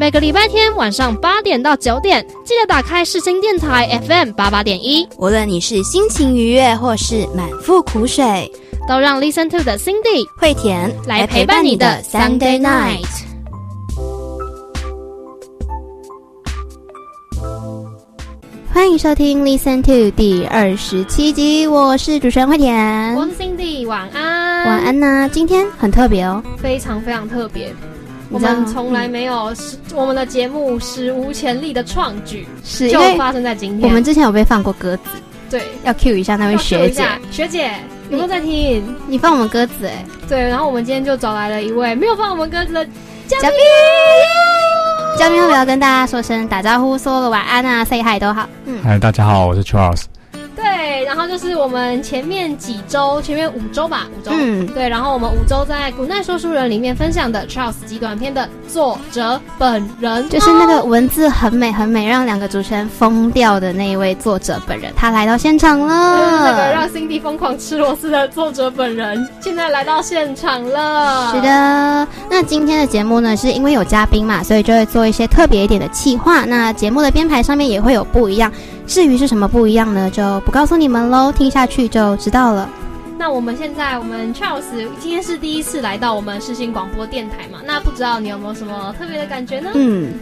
[0.00, 5.06] 每个礼拜天晚上八点到九点，记得打开世新电台 FM 八八点一。
[5.18, 8.50] 无论你是心情愉悦或是满腹苦水，
[8.88, 13.04] 都让 Listen to 的 Cindy 惠田来陪伴你的 Sunday night。
[18.72, 23.14] 欢迎收听 Listen to 第二十七集，我是主持人惠田。
[23.16, 24.66] 我是 Cindy，晚安。
[24.66, 27.70] 晚安呐、今天很特别哦，非常非常特别。
[28.30, 33.88] 我们从来没有史我们的节目史无前例的创举，是因为就发生在今天。
[33.88, 35.02] 我们之前有被放过鸽子，
[35.50, 35.62] 对。
[35.82, 37.72] 要 cue 一下那位要学姐，下学姐
[38.08, 38.84] 有没有在听？
[39.08, 42.84] 你放我们鸽子哎，对，然后我们今天就找来了一位没有放我们鸽子的
[43.26, 43.58] 嘉嘉宾。
[45.18, 48.48] 嘉宾要不要跟大家说声打招呼，说个晚安啊，say hi 都好。
[48.64, 50.04] 嗯，嗨，大家好，我是 Charles。
[50.56, 66.72] 对，然后就是我们前面几周，前面五周吧，五周，嗯对，然后我们五周在《古奈说书人》里面分享的 Charles 极短篇的作者本人，就是那个文字很美很美，让两个主持人疯掉的那一位作者本人，他来到现场就是那个了。
[66.72, 71.32] 让 Cindy 疯狂吃螺丝的作者本人，现在来到现场了。
[71.34, 76.44] 是，的，那今天的节目呢，是因为有嘉宾嘛，所以就会做一些特别一点的企划。
[76.44, 78.50] 那节目的编排上面也会有不一样，
[78.90, 82.68] 至于是什么不一样呢，就不告诉你们喽，听下去就知道了。
[83.16, 84.64] 那我们现在我们 Charles
[84.98, 87.60] 今天是第一次来到我们世新广播电台嘛？
[87.64, 89.70] 那不知道你有没有什么特别的感觉呢？
[89.74, 90.12] 嗯，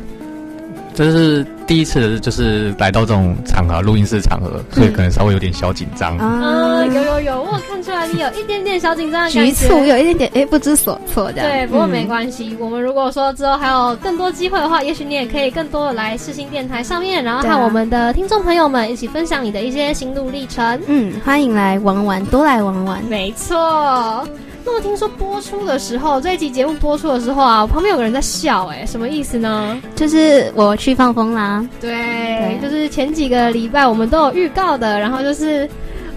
[0.99, 6.19] 这是第一次，就是来到这种场合，录音室场合，所以可能稍微有点小紧张。
[6.19, 9.69] 啊嗯，有有有，我有看出来你有一点点小紧张的感局觉。
[9.69, 11.49] 促，有一点点哎不知所措这样。
[11.49, 12.07] 对，不过没系。
[12.09, 12.57] 关系。
[12.59, 20.81] 我们如果说之后还有更多机会的话，也许你也可以更多的来世新电台上面，然后和我们的听众朋友们一起分享你的一些心路历程。
[20.89, 23.01] 嗯，欢迎来玩玩，多来玩玩。
[23.05, 24.27] 没错。
[24.71, 29.81] 那么听说播出的时候，这一集节目播出的时候啊，我旁边有个人在笑、哎，什么意思呢？
[29.97, 35.67] 就是我去放风啦，对，对就是前几个礼拜我们都有预告的，然后就是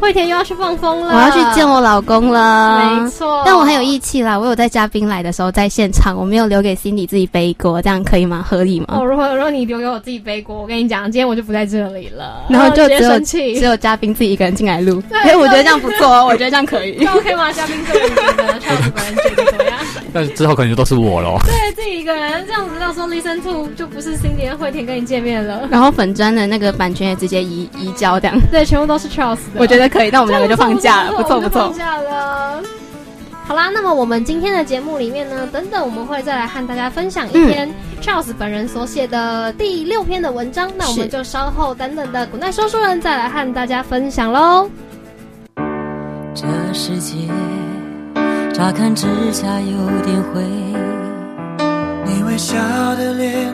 [0.01, 3.01] 惠田又要去放风了，我要去见我老公了。
[3.03, 8.43] 没错，但我很有义气啦，我有在嘉宾来的时候在现场，我没有留给 Cindy 自己背锅，这样可以吗？
[8.49, 8.87] 合理吗？
[8.89, 17.05] 哦，如果如果你留给我自己背锅，我跟你讲，今天我就不在这里了，然后就只有， 只有嘉宾自己一个人进来录，对因为我觉得这样不错哦，我觉得这样可以这。
[17.11, 17.51] OK 吗？
[17.51, 19.77] 嘉宾个人觉得，超主本人觉得怎么样？
[20.13, 21.37] 但是之后可能就都是我喽。
[21.45, 30.09] 对自己一个人这样子，到时候 Listen to 就不是 Cindy 和惠田跟你见面了，然后粉砖的那个版权也直接移移交，这样对，全部都是 Charles 的，我觉得可以。
[30.09, 31.73] 那我们两个就放假了， 不错不错放。
[31.73, 32.61] 假了。
[33.47, 37.69] 好啦，那么我们今天的节目里面呢，等等我们会再来和大家分享一篇
[38.01, 44.69] Charles 本人所写的第六篇的文章，那我们就稍后等等的古代说书人再来和大家分享喽。
[46.33, 47.17] 这世界
[48.53, 50.41] 乍看之下有点灰，
[52.05, 52.55] 你微笑
[52.95, 53.53] 的脸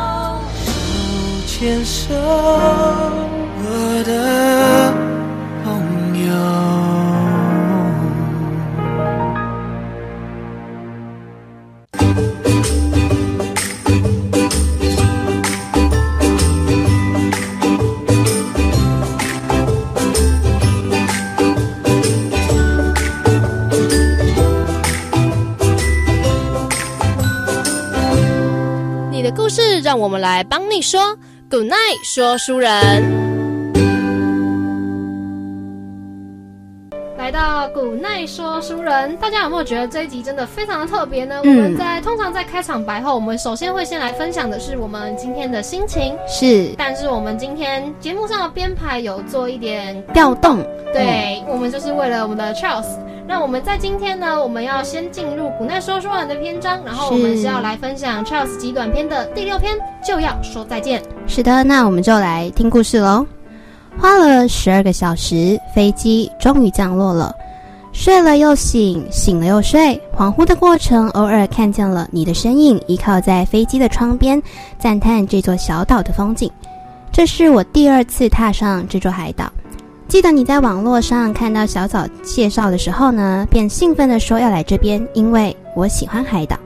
[1.61, 3.69] 牵手，我
[4.03, 4.91] 的
[5.63, 5.69] 朋
[6.25, 6.33] 友。
[29.11, 31.15] 你的故事让我们来帮你说。
[31.51, 32.71] Good night，说书人。
[37.17, 41.41] 来到古奈说书人，大家有没有觉得这一集真的非常的特别呢？
[41.43, 41.57] 嗯。
[41.57, 46.73] 我们在通常在开场白后，我们首先会先来分享的是我们今天的心情，是。
[46.77, 50.63] 但是我们今天节目上的编排有做一点调动，
[50.93, 52.87] 对，我们就是为了我们的 Charles
[53.27, 61.01] 那我们在今天呢，我们要先进入古奈说书人的篇章，然后我们是要来分享 Charles 集短篇的第六篇，就要说再见。
[61.27, 63.25] 是的，那我们就来听故事喽。
[63.97, 67.33] 花了十二个小时，飞机终于降落了。
[67.93, 74.41] 睡了又醒，醒了又睡，恍惚的过程，偶尔看见了你的身影，依靠在飞机的窗边，
[74.79, 76.49] 赞叹这座小岛的风景。
[77.11, 79.51] 这是我第二次踏上这座海岛。
[80.11, 86.57] 记得你在网络上看到小草介绍的时候呢，便兴奋地说要来这边，因为我喜欢海岛。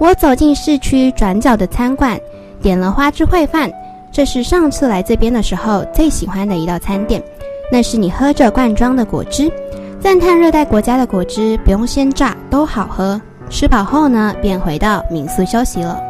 [0.00, 2.18] 我走进市区转角的餐馆，
[2.62, 3.70] 点了花枝烩饭，
[4.10, 7.22] 这是上次来这边的时候最喜欢的一道餐点。
[7.70, 9.52] 那是你喝着罐装的果汁，
[10.00, 13.20] 赞叹热带国家的果汁不用鲜榨都好喝。
[13.50, 16.02] 吃饱后呢，便回到民宿休息了。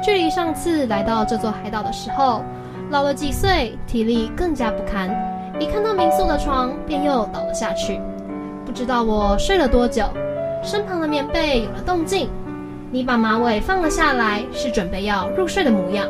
[0.00, 2.44] 距离上次来到这座海岛的时候，
[2.88, 5.10] 老了几岁，体力更加不堪。
[5.60, 8.00] 一看到民宿的床，便又倒了下去。
[8.64, 10.04] 不知道我睡了多久，
[10.62, 12.28] 身旁的棉被有了动静。
[12.90, 16.06] 你把马尾放了下来，是准备要入睡的模样。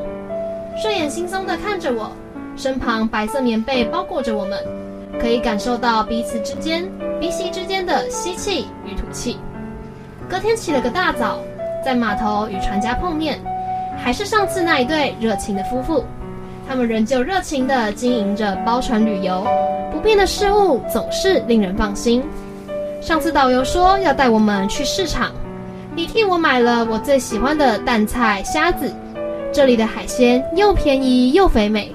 [0.80, 2.12] 睡眼惺忪地看着我，
[2.56, 4.58] 身旁白色棉被包裹着我们，
[5.18, 6.86] 可以感受到彼此之间、
[7.18, 9.38] 鼻息之间的吸气与吐气。
[10.28, 11.38] 隔天起了个大早，
[11.82, 13.40] 在码头与船家碰面，
[13.96, 16.04] 还是上次那一对热情的夫妇。
[16.68, 19.46] 他们仍旧热情地经营着包船旅游，
[19.90, 22.22] 不变的事物总是令人放心。
[23.00, 25.32] 上次导游说要带我们去市场，
[25.96, 28.92] 你替我买了我最喜欢的蛋菜、虾子。
[29.50, 31.90] 这里的海鲜又便宜又肥美，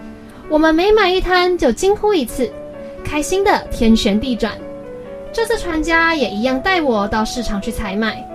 [0.49, 2.51] 我们每买一摊就惊呼一次，
[3.05, 4.51] 开心的天旋地转。
[5.31, 8.27] 这次船家也一样带我到市场去采买，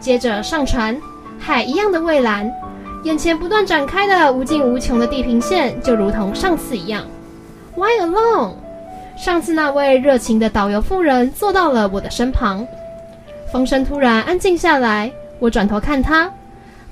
[0.00, 0.98] 接着上船，
[1.38, 2.50] 海一样的蔚蓝。
[3.04, 7.04] 眼前不断展开的无尽无穷的地平线，就如同上次一样。
[7.76, 8.54] Why alone？
[9.14, 12.66] 上次那位热情的导游妇人坐到了我的身旁。
[13.52, 16.32] 风声突然安静下来，我转头看她。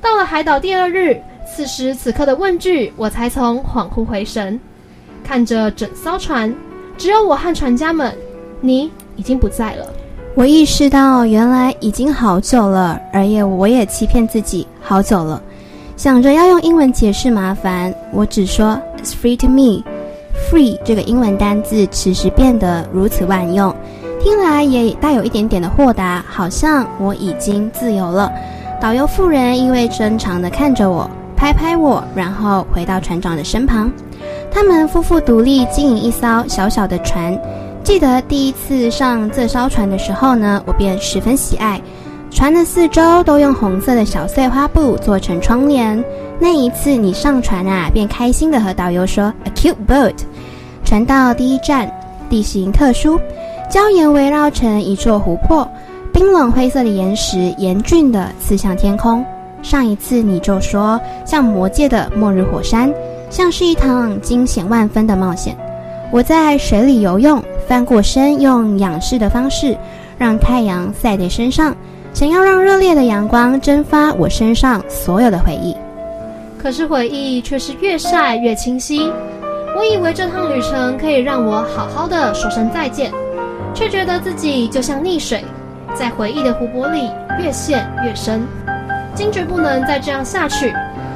[0.03, 4.61] 到了海岛第二日，此时此刻的问句，我才从恍惚回神，
[5.25, 6.55] 看着整艘船，
[6.99, 8.15] 只有我和船家们，
[8.61, 9.87] 你已经不在了。
[10.35, 15.43] 我意识到，原来已经好久了，而也我也欺骗自己好久了。
[15.97, 19.83] 想着要用英文解释麻烦，我只说 "It's free to me."
[20.51, 23.75] "Free" 这个英文单字此时变得如此万用，
[24.21, 28.33] 听来也带有一点点的豁达，好像我已经自由了。
[28.81, 33.93] 导游妇人意味深长地看着我，拍拍我，然后回到船长的身旁。
[34.51, 37.39] 他们夫妇独立经营一艘小小的船。
[37.85, 41.81] 记得第一次上这艘船的时候呢，我便十分喜爱。
[42.35, 46.03] 船的四周都用红色的小碎花布做成窗帘。
[46.41, 50.15] 那一次你上船啊，便开心地和导游说 “a cute boat”。
[50.83, 51.89] 船到第一站，
[52.29, 53.21] 地形特殊，
[53.71, 55.69] 礁岩围绕成一座湖泊，
[56.13, 59.25] 冰冷灰色的岩石严峻地刺向天空。
[59.63, 62.93] 上一次你就说像魔界的末日火山，
[63.31, 65.57] 像是一趟惊险万分的冒险。
[66.11, 69.77] 我在水里游泳，翻过身，用仰视的方式
[70.19, 71.77] 让太阳晒在身上。
[72.15, 75.75] 想要让热烈的阳光蒸发我身上所有的回忆，
[76.63, 79.11] 可是回忆却是越晒越清晰。
[79.77, 83.11] 我以为这趟旅程可以让我好好的说声再见，
[83.75, 85.43] 却觉得自己就像溺水，
[85.95, 87.11] 在回忆的湖泊里
[87.41, 88.47] 越陷越深。
[89.15, 90.73] 坚决不能再这样下去，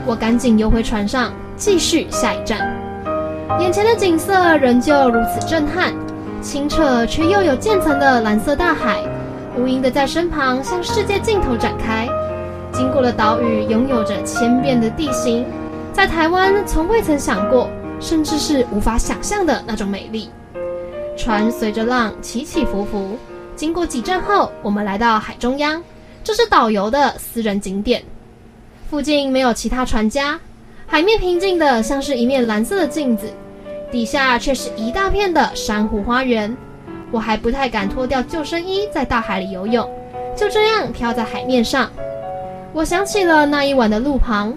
[0.07, 2.59] 我赶紧游回船上，继续下一站。
[3.61, 5.93] 眼前的景色仍旧如此震撼，
[6.41, 8.99] 清澈却又有渐层的蓝色大海。
[9.57, 12.07] 无垠的在身旁，向世界尽头展开。
[12.73, 15.47] 经过了岛屿，拥有着千变的地形，
[15.93, 20.29] 在台湾从未曾想过，甚至是无法想象的那种美丽。
[21.17, 23.17] 船随着浪起起伏伏，
[23.55, 25.83] 经过几站后，我们来到海中央，
[26.23, 28.03] 这是导游的私人景点。
[28.91, 30.39] 附近没有其他船家，
[30.87, 33.31] 海面平静的像是一面蓝色的镜子，
[33.91, 36.55] 底下却是一大片的珊瑚花园。
[37.11, 39.89] 我还不太敢脱掉救生衣在大海里游泳，
[40.37, 41.91] 就这样漂在海面上。
[42.73, 44.53] 我想起了那一晚的路旁，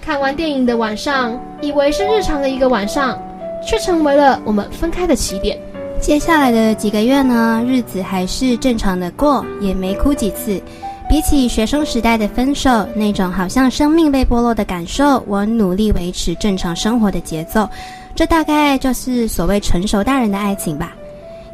[0.00, 3.20] 看完电影的晚上，以为是日常的一个晚上，
[3.66, 5.58] 却成为了我们分开的起点。
[6.00, 10.60] 接下来的几个月呢，日子还是正常的过，也没哭几次。
[11.08, 17.68] 比起学生时代的分手，那种好像生命被剥落的感受，我努力维持正常生活的节奏。
[18.14, 20.94] 这大概就是所谓成熟大人的爱情吧。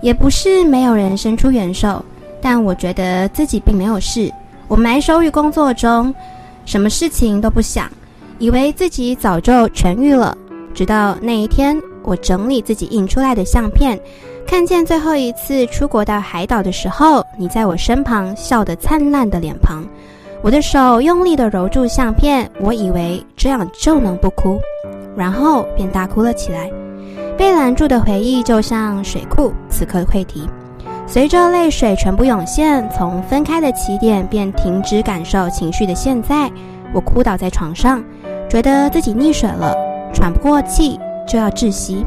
[0.02, 2.04] 也不是没有人伸出援手，
[2.40, 4.32] 但我觉得自己并没有事。
[4.68, 6.14] 我埋首于工作中，
[6.64, 7.90] 什么事情都不想，
[8.38, 10.36] 以为自己早就痊愈了。
[10.72, 13.98] 直到那一天，我整理自己印出来的相片，
[14.46, 19.84] 看见最后一次出国到海岛的时候，你在我身旁笑得灿烂的脸庞，
[20.40, 24.60] 我的手用力地揉住相片，我以为这样就能不哭，
[25.16, 26.70] 然后便大哭了起来。
[27.40, 30.46] 被拦住的回忆就像水库，此刻溃堤，
[31.06, 36.52] 随着泪水全部涌现，从分开的起点便停止感受情绪的现在，
[36.92, 38.04] 我哭倒在床上，
[38.46, 39.74] 觉得自己溺水了，
[40.12, 42.04] 喘不过气，就要窒息。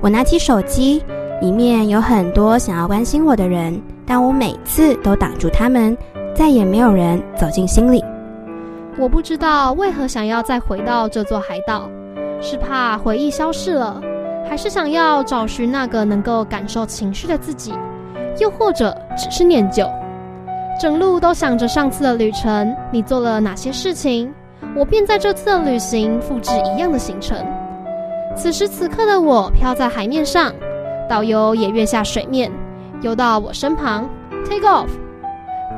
[0.00, 1.02] 我拿起手机。
[1.40, 5.96] 里面有很多想要关心我的人，但我每次都挡住他们，
[6.34, 8.04] 再也没有人走进心里。
[8.98, 11.88] 我不知道为何想要再回到这座海岛，
[12.42, 14.02] 是怕回忆消逝了，
[14.50, 17.72] 还是想要找寻那个能够感受情绪的自己，
[18.40, 19.88] 又或者只是念旧？
[20.80, 24.34] 整路都想着上次的旅程，你做了哪些事情，
[24.74, 27.38] 我便在这次的旅行复制一样的行程。
[28.34, 30.52] 此时此刻的我飘在海面上。
[31.08, 32.50] 导游也跃下水面，
[33.02, 34.08] 游到我身旁
[34.44, 34.88] ，take off。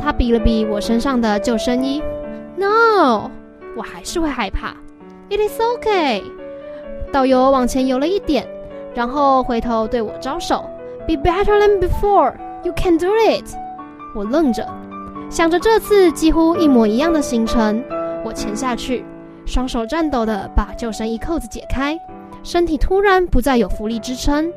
[0.00, 2.02] 他比了比我身上的救生衣
[2.56, 3.30] ，no，
[3.76, 4.74] 我还是会害怕。
[5.28, 6.22] It is okay。
[7.12, 8.46] 导游往前游了一点，
[8.94, 10.64] 然后回头对我招手
[11.06, 12.34] ，be better than before。
[12.64, 13.54] You can do it。
[14.14, 14.68] 我愣着，
[15.30, 17.82] 想着这次几乎一模一样的行程。
[18.24, 19.04] 我潜下去，
[19.46, 21.98] 双手颤抖的把救生衣扣子解开，
[22.44, 24.48] 身体突然不再有浮力支撑。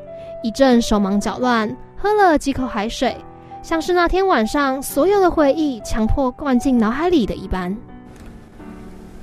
[0.44, 3.16] 一阵手忙脚乱，喝了几口海水，
[3.64, 7.76] 像是那天晚上所有的回忆强迫灌进脑海里的一般。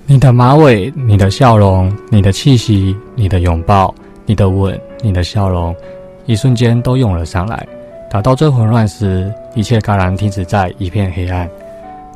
[0.06, 3.94] 你的马尾，你的笑容，你的气息，你的拥抱，
[4.26, 5.76] 你的吻，你的笑容，
[6.24, 7.66] 一瞬间都涌了上来。
[8.08, 11.48] 打到最混乱时，一切戛然停止在一片黑暗。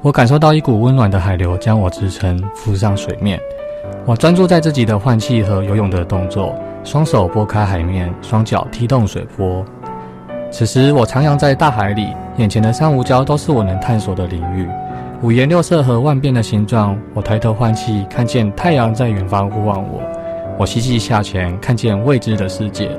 [0.03, 3.41] 我感受到一股温暖的海流将我支撑浮上水面。
[4.05, 6.55] 我专注在自己的换气和游泳的动作。
[6.85, 9.65] 双手拨开海面，双脚踢动水波。
[10.53, 14.69] 此时，我徜徉在大海里，眼前的珊瑚礁都是我能探索的领域。
[15.23, 20.01] 五颜六色和万变的形状，我抬头换气，看见太阳在远方呼唤我。
[20.59, 22.91] 我吸气下潜，看见未知的世界。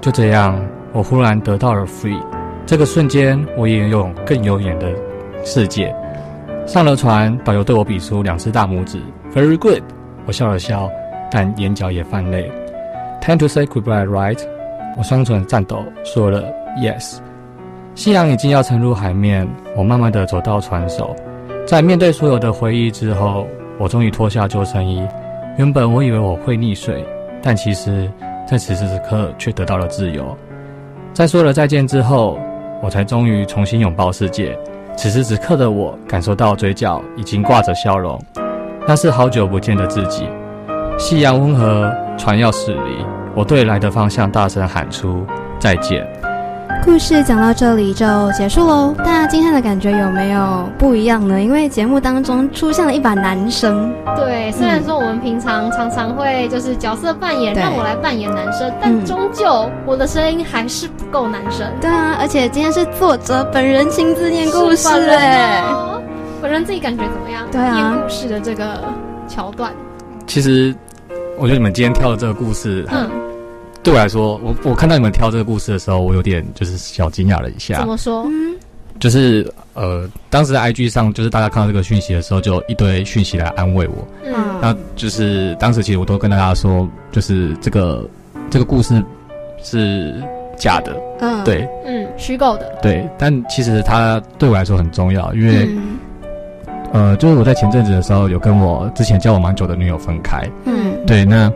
[0.00, 0.60] 就这样，
[0.92, 2.20] 我忽然得到了 free。
[2.66, 4.88] 这个瞬间，我也拥有更悠远的
[5.44, 5.94] 世界。
[6.66, 9.00] 上了船，导游对我比出两只大拇指
[9.34, 9.82] ，very good。
[10.26, 10.90] 我笑了笑，
[11.30, 12.50] 但眼角也泛泪。
[13.20, 14.38] Time to say goodbye, right？
[14.96, 16.44] 我双唇颤抖，说了
[16.78, 17.18] yes。
[17.94, 21.14] 夕阳已经要沉入海面，我慢慢的走到船首，
[21.66, 23.46] 在面对所有的回忆之后，
[23.78, 25.06] 我终于脱下救生衣。
[25.56, 27.04] 原本我以为我会溺水，
[27.42, 28.10] 但其实，
[28.48, 30.36] 在此时此刻却得到了自由。
[31.12, 32.38] 在说了再见之后，
[32.82, 34.56] 我才终于重新拥抱世界。
[34.96, 38.18] 此时此刻的我，感受到嘴角已经挂着笑容，
[38.86, 40.26] 那是好久不见的自己。
[40.98, 43.04] 夕阳温和，船要驶离，
[43.34, 45.26] 我对来的方向大声喊出
[45.58, 46.06] 再见。
[46.84, 48.94] 故事讲到这里就结束喽。
[48.98, 51.40] 大家今天的感觉有没有不一样呢？
[51.40, 53.92] 因为节目当中出现了一把男生。
[54.16, 61.66] 对，虽然说我们平常常常会就是角色扮演，让我来扮演男生，但终究我的声音还是不够男生。
[61.80, 65.62] 对啊，而且今天是作者本人亲自念故事哎，
[66.40, 67.46] 本人自己感觉怎么样？
[67.52, 68.80] 对啊，念故事的这个
[69.28, 69.72] 桥段，
[70.26, 70.74] 其实。
[71.38, 73.08] 我觉得你们今天跳的这个故事，嗯，
[73.82, 77.78] 对我来说，我我看到你们挑这个故事的时候，我有点就是小惊讶了一下。
[77.78, 78.22] 怎么说？
[78.24, 78.56] 嗯，
[78.98, 84.06] 就是呃，当时 I G 上就是大家看到这个讯息的时候，就一堆讯息来安慰我。
[84.24, 88.08] 嗯，那就是当时其实我都跟大家说，就是这个
[88.50, 89.02] 这个故事
[89.62, 90.14] 是
[90.56, 90.94] 假的。
[91.20, 92.78] 嗯，对，嗯，虚构的。
[92.82, 95.68] 对，但其实它对我来说很重要，因为。
[96.92, 100.42] 呃，就是我在前阵子的时候，有跟我之前交往蛮久的女友分开。
[100.64, 101.24] 嗯，对。
[101.24, 101.48] 那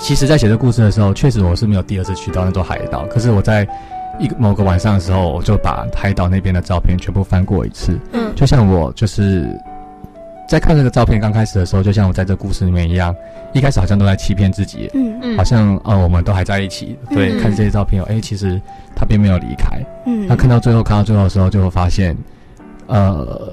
[0.00, 3.06] 其实，在写这故事的时候，确实我是没有第二次去到那座海岛。
[3.06, 3.68] 可是我在
[4.18, 7.98] 一个某个晚上的时候，我就把海岛那边的照片全部翻过一次。
[8.12, 9.46] 嗯，就像我就是
[10.48, 13.14] 在看这个照片刚开始的时候，就像我在这故事里面一样，
[13.52, 14.90] 一开始好像都在欺骗自己。
[14.94, 16.98] 嗯嗯，好像呃，我们都还在一起。
[17.10, 18.60] 对，看这些照片，哎，其实
[18.96, 19.78] 他并没有离开。
[20.06, 22.16] 嗯，那看到最后，看到最后的时候，就会发现，
[22.86, 23.52] 呃。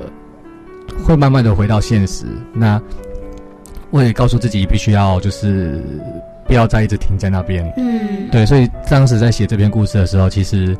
[1.05, 2.25] 会慢慢的回到现实。
[2.53, 2.81] 那
[3.91, 5.79] 我也告诉自己，必须要就是
[6.47, 7.63] 不要再一直停在那边。
[7.77, 8.45] 嗯，对。
[8.45, 10.75] 所以当时在写这篇故事的时候，其实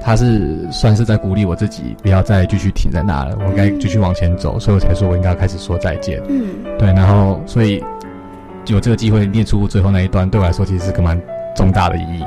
[0.00, 3.36] 他是算是在鼓励我自己，不要再继续停在那了。
[3.40, 6.20] 我应该继续往前走，所以我才说我应该要开始说再见。
[6.28, 6.46] 嗯，
[6.78, 6.88] 对。
[6.88, 7.82] 然后，所以
[8.66, 11.20] 有这个机会念出最后那一段，对我来说其实是个蛮
[11.54, 12.24] 重大的意义。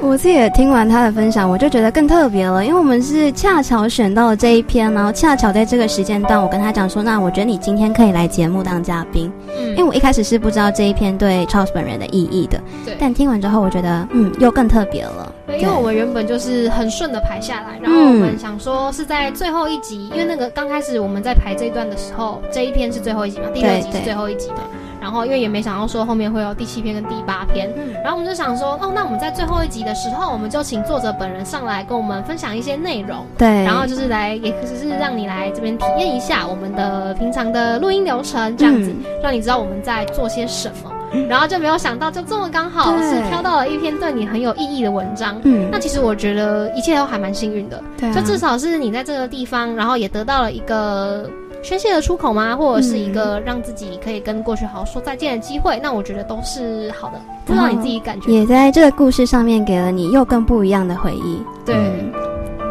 [0.00, 24.56] 我自己也听完他的分享，我就觉得更特别了，因为我们是恰巧选到了这一篇，然后恰巧在这个时间段，我跟他讲说，那我觉得你今天可以来节目当嘉宾，嗯，因为我一开始是不知道这一篇对 Charles 本人的意义的，对，但听完之后，我觉得嗯，又更特别了，对，因为我们原本就是很顺的排下来，然后我们想说是在最后一集，因为那个刚开始我们在排这一段的时候，这一篇是最后一集嘛，第六集是最后一集的。
[25.06, 27.72] 然后，因为也没想到说后面会有第七篇跟第八篇，
[28.02, 40.92] 然后我们就想说，哦，那我们在最后一集的时候，我们就请作者本人上来跟我们分享一些内容，对，然后就是来，也只是让你来这边体验一下我们的平常的录音流程，这样子，让你知道我们在做些什么。
[41.28, 45.40] 然后就没有想到，就这么刚好是挑到了一篇对你很有意义的文章。
[45.44, 51.30] 嗯，那其实我觉得一切都还蛮幸运的，对，就至少是你在这个地方，然后也得到了一个。
[51.66, 52.54] 宣泄的出口吗？
[52.54, 55.80] 或者是一个让自己可以跟过去好好说再见的机会？
[55.82, 58.30] 那我觉得都是好的，不知道你自己感觉。
[58.30, 61.42] 也在这个故事上面给了你又更不一样的回忆。
[61.64, 61.74] 对，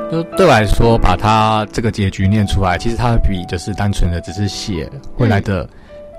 [0.09, 5.69] 就对我来说，把它这个结局念出来，其实它比就是单纯的只是写会来的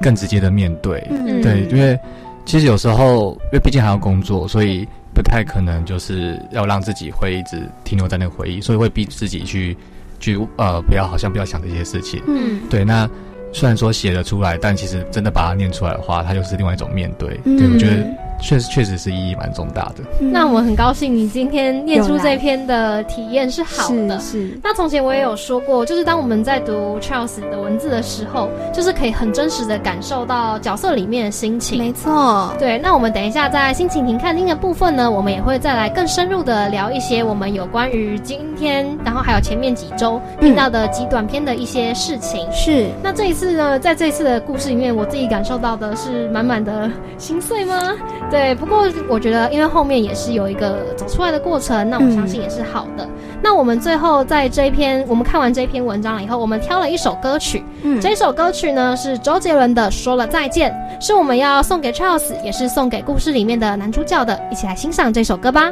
[0.02, 1.00] 更直接的面对。
[1.42, 1.98] 对，因为
[2.44, 9.74] 其实有时候，因为毕竟还要工作，所以不太可能就是要让自己会一直停留在那个回忆，所以会逼自己去。
[10.18, 12.22] 去呃，不要好像不要想这些事情。
[12.26, 12.84] 嗯，对。
[12.84, 13.08] 那
[13.52, 17.38] 虽然说写了出来，但其实真的把它念出来的话，它就是另外一种面对。
[17.44, 18.06] 对我觉得。
[18.40, 20.04] 确实，确实是意义蛮重大的。
[20.20, 24.18] 那我很高兴你今天念出这篇的体验是好的。
[24.20, 24.58] 是。
[24.62, 31.78] 那从前我也有说过，就是当我们在读 Charles 的文字的时候，就是可以很真实的感受到角色里面的心情。
[31.78, 32.52] 没错。
[32.58, 32.78] 对。
[32.78, 42.46] 那我们等一下在心情停看听的部分呢，我们也会再来更深入的聊一些我们有关于今天，然后还有前面几周听到的极短篇的一些事情。
[42.52, 42.86] 是。
[43.02, 47.94] 那这一次呢，在这一次的故事里面，我自己感受到的是满满的心碎吗？
[48.30, 53.08] 对，不过我觉得，因为后面也是有一个走出来的过程，那我相信也是好的。
[53.42, 57.64] 那我们最后在这一篇，我们看完这篇文章了以后，我们挑了一首歌曲。
[57.82, 60.72] 嗯，这首歌曲呢是周杰伦的《说了再见》，
[61.04, 64.38] 是我们要送给 Charles，也是送给故事里面的男主角的。
[64.50, 65.70] 一起来欣赏这首歌吧。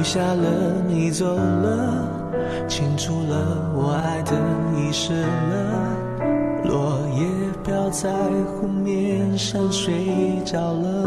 [0.00, 0.48] 雨下了，
[0.88, 2.08] 你走了，
[2.66, 3.36] 清楚了，
[3.74, 4.32] 我爱的
[4.74, 5.28] 遗失了。
[6.64, 7.26] 落叶
[7.62, 8.08] 飘在
[8.46, 11.06] 湖面上，睡着了。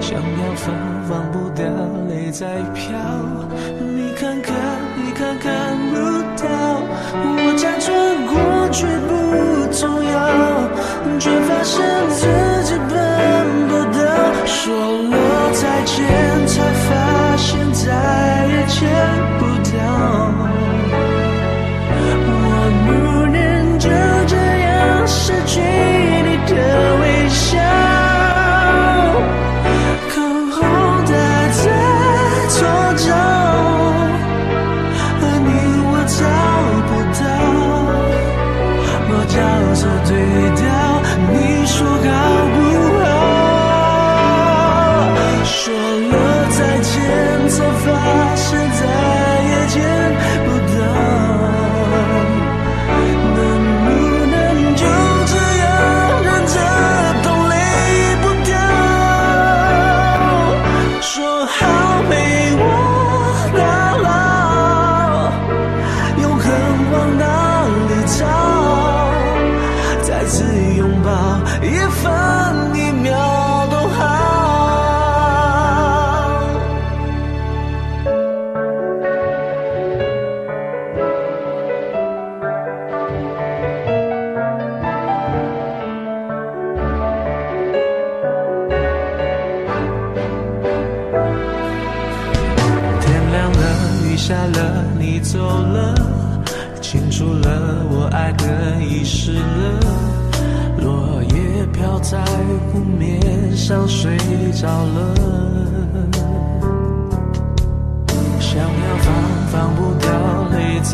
[0.00, 0.74] 想要放，
[1.06, 1.66] 放不掉，
[2.08, 2.88] 泪在飘。
[3.78, 4.56] 你看看，
[4.96, 5.96] 你看看不
[6.40, 6.48] 到。
[7.20, 7.92] 我假装
[8.26, 8.34] 过
[8.72, 9.12] 去不
[9.70, 10.16] 重要，
[11.18, 11.84] 却发现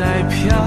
[0.05, 0.63] 在飘。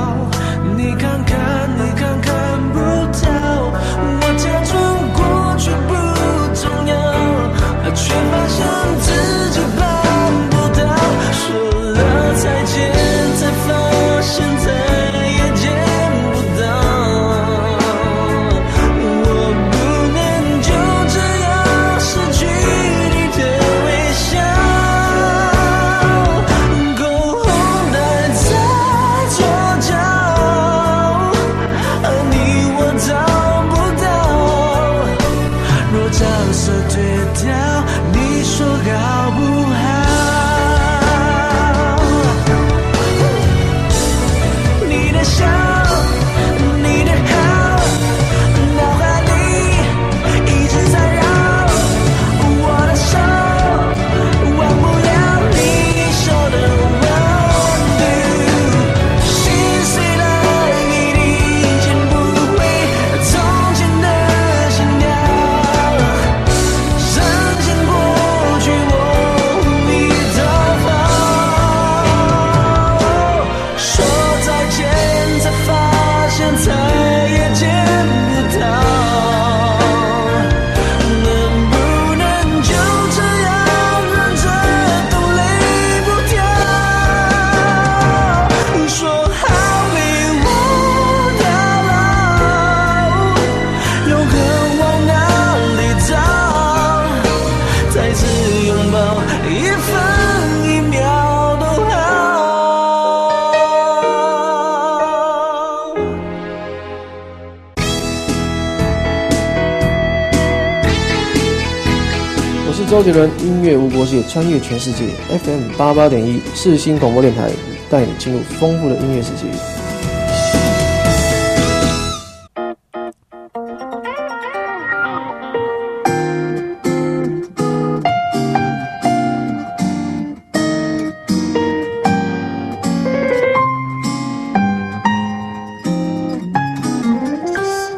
[113.08, 115.06] 杰伦音乐无国界，穿越全世界。
[115.30, 117.50] FM 八八点一，世新广播电台，
[117.90, 119.48] 带你进入丰富的音乐世界。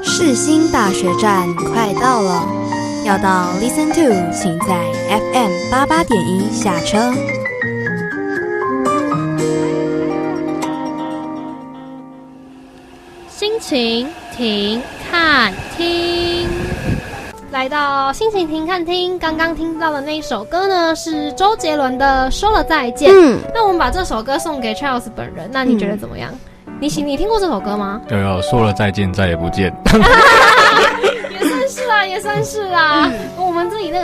[0.04, 1.48] 世新大学站，
[3.10, 4.76] 要到 Listen to，请在
[5.10, 7.12] FM 八八点一下车。
[13.28, 16.48] 心情停看听，
[17.50, 23.12] 来到心情停看听，刚刚听到的那一首歌呢是周杰伦的《说了再见》。
[23.16, 26.30] 嗯，那我们把这首歌送给 Charles 本人，那你觉得怎么样？
[26.80, 28.00] 你喜你听过这首歌吗？
[28.12, 29.74] 有有，说了再见，再也不见。
[31.32, 32.89] 也算是啊，也算是啊。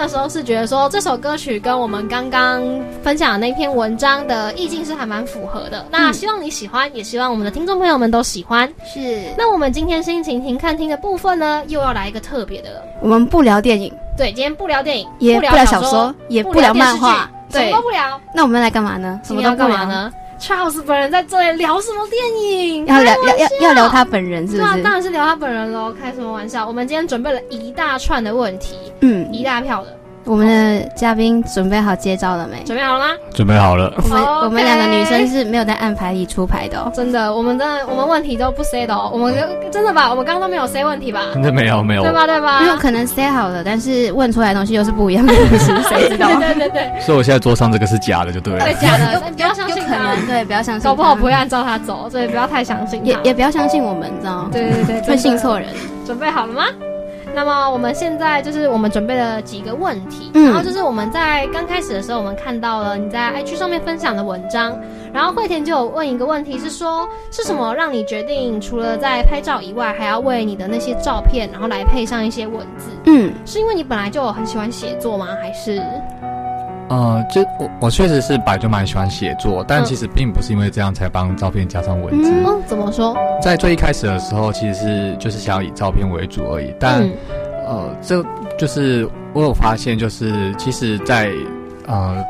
[0.07, 2.61] 时候是觉得说，这首歌曲跟我们刚刚
[3.03, 5.85] 分享的那篇文章的意境是还蛮符合的。
[5.89, 8.67] 那希望你喜欢，也希望我们的听众朋友们都喜欢。
[8.85, 9.23] 是。
[9.37, 12.81] 那我们今天心情停看听的部分呢，又要来一个特别的了。
[13.01, 18.19] 我们不聊电影，对，今天不聊电影，也不聊小说，也不聊漫画，什么都不聊。
[18.33, 19.19] 那我们来干嘛呢？
[19.23, 22.85] 什么要干嘛呢？Charles 本人在这里聊什么电影？
[22.85, 24.83] 要聊要要要聊他本人是不是？
[24.83, 26.67] 当然是聊他本人喽，开什么玩笑？
[26.67, 29.97] 我们今天准备了一大串的问题，嗯，一大票的。
[30.25, 32.63] 我们的嘉宾准备好接招了没？
[32.65, 33.05] 准备好了吗？
[33.31, 33.93] 准备好了。
[34.03, 36.91] 我们我们两个女生是没有在按牌里出牌的哦。
[36.95, 39.09] 真的，我们真的我们问题都不 say 的哦。
[39.13, 39.33] 我们
[39.71, 40.09] 真的吧？
[40.09, 41.21] 我们刚刚都没有 say 问题吧？
[41.33, 42.01] 真的没有没有。
[42.01, 42.59] 对吧对吧？
[42.59, 46.27] 没有可能 say 好了，但是问出来的东西又是不一样的东西，谁知道？
[46.39, 46.91] 对对对。
[47.01, 48.65] 所以我现在桌上这个是假的，就对了。
[48.65, 50.15] 对假的，不要相信他。
[50.27, 50.83] 对，不要相信。
[50.83, 53.05] 搞不好不会按照他走，所以不要太相信。
[53.05, 54.49] 也也不要相信我们，知道吗？
[54.51, 55.69] 对对对，会信错人。
[56.03, 56.65] 准备好了吗？
[57.35, 64.79] 那么我们现在就是我们准备了几个问题，嗯、然后就是我们在刚开始的时候，我们看到了你在 IG 上面分享的文章，
[65.13, 72.89] 然后惠田就有问一个问题，是说是什么让你决定除了在拍照以外，还要为你的那些照片，然后来配上一些文字？
[73.05, 75.27] 嗯，是因为你本来就很喜欢写作吗？
[75.41, 75.81] 还是？
[76.87, 82.29] 呃，就我我确实是本来就蛮喜欢写作，但其实并不是因为这样才帮照片加上文字。
[82.29, 83.15] 嗯，怎么说？
[83.41, 86.73] 在最一开始的时候，其实是就是想要以照片为主而已。
[86.79, 87.11] 但、嗯、
[87.67, 88.23] 呃，这
[88.57, 91.31] 就是我有发现，就是其实在，
[91.87, 92.23] 呃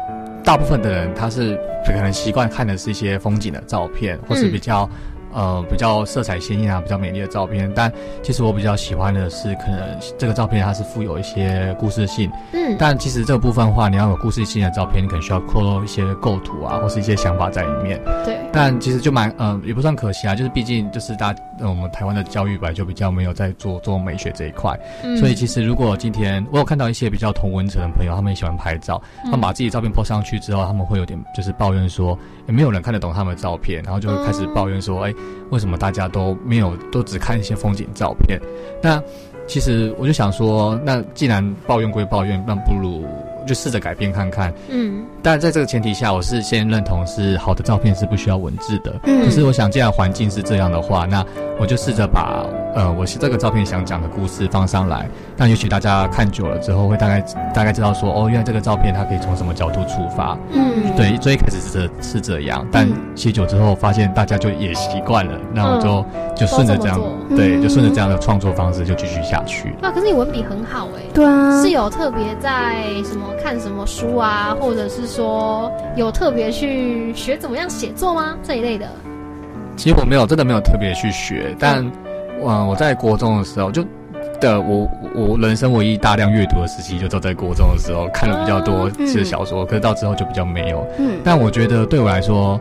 [0.43, 4.83] 大部分的人他是可能习惯看的是一些风景的照片，或是比较。
[4.83, 4.99] 嗯
[5.35, 7.91] 呃，比较色彩鲜艳啊，比较美丽的照片，但
[8.23, 12.31] 其实我比较喜欢的是，可能这个照片它是富有一些故事性。
[12.53, 18.01] 嗯，但其实这个部分的话，你要有故事性的照片，你可能需要扣入一些构图啊，或是一些想法在里面。
[18.23, 18.37] 对。
[18.53, 32.17] 但其实就蛮呃，也不算可惜啊，就是毕竟就是大呃我们台湾的教育本来就比较没有在做做美学这一块，嗯、所以其实如果今天我有看到一些比较同文层的朋友，他们也喜欢拍照，他们把自己照片 po 上去之后，他们会有点就是抱怨说，
[32.47, 35.15] 也没有人看得懂他们的照片，然后就会开始抱怨说，哎、欸。
[35.49, 38.39] 为什么大家都没有都只看一些风景照片？
[38.81, 39.01] 那
[39.47, 43.05] 其实我就想说，那既然抱怨归抱怨，那不如
[43.45, 44.51] 就试着改变看看。
[44.69, 48.99] 嗯，但在这个前提下，我是先认同是好的照片是不需要文字的。
[49.03, 51.23] 嗯，可是我想，既然环境是这样的话，那
[51.59, 52.43] 我就试着把
[52.75, 55.07] 呃我是这个照片想讲的故事放上来。
[55.37, 57.21] 那也许大家看久了之后，会大概
[57.53, 60.37] 大概知道说，哦，原来这个照片它可以从什么角度出发。
[60.51, 62.85] 嗯，对，最一开始是这是这样，但
[63.15, 69.73] 写久之后发现大家就也习惯了，那我就、嗯、就顺着这样，对，就顺着这样的创作方式就继续下去。
[69.81, 71.09] 哇，可是你文笔很好哎、欸。
[71.13, 78.35] 对啊，是有特别在什么看什么书啊，或者是说有特别去学怎么样写作吗？
[78.43, 78.85] 这一类的。
[79.77, 81.91] 其实我没有，真的没有特别去学，但，嗯，
[82.41, 83.85] 我在国中的时候就。
[84.41, 90.85] 的我我人生唯一大量阅读的时期，就都在国中的时候看了比较多是小说，嗯、可是到之后就比较没有。
[90.99, 92.59] 嗯，但我觉得对我来说，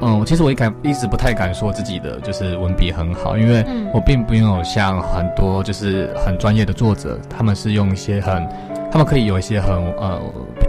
[0.00, 8.48] 嗯，其实我一敢一直不太敢说自己的就是文笔很好，因为我并不拥有像很多就是很专业的作者，他们是用一些很，
[8.90, 10.20] 他们可以有一些很呃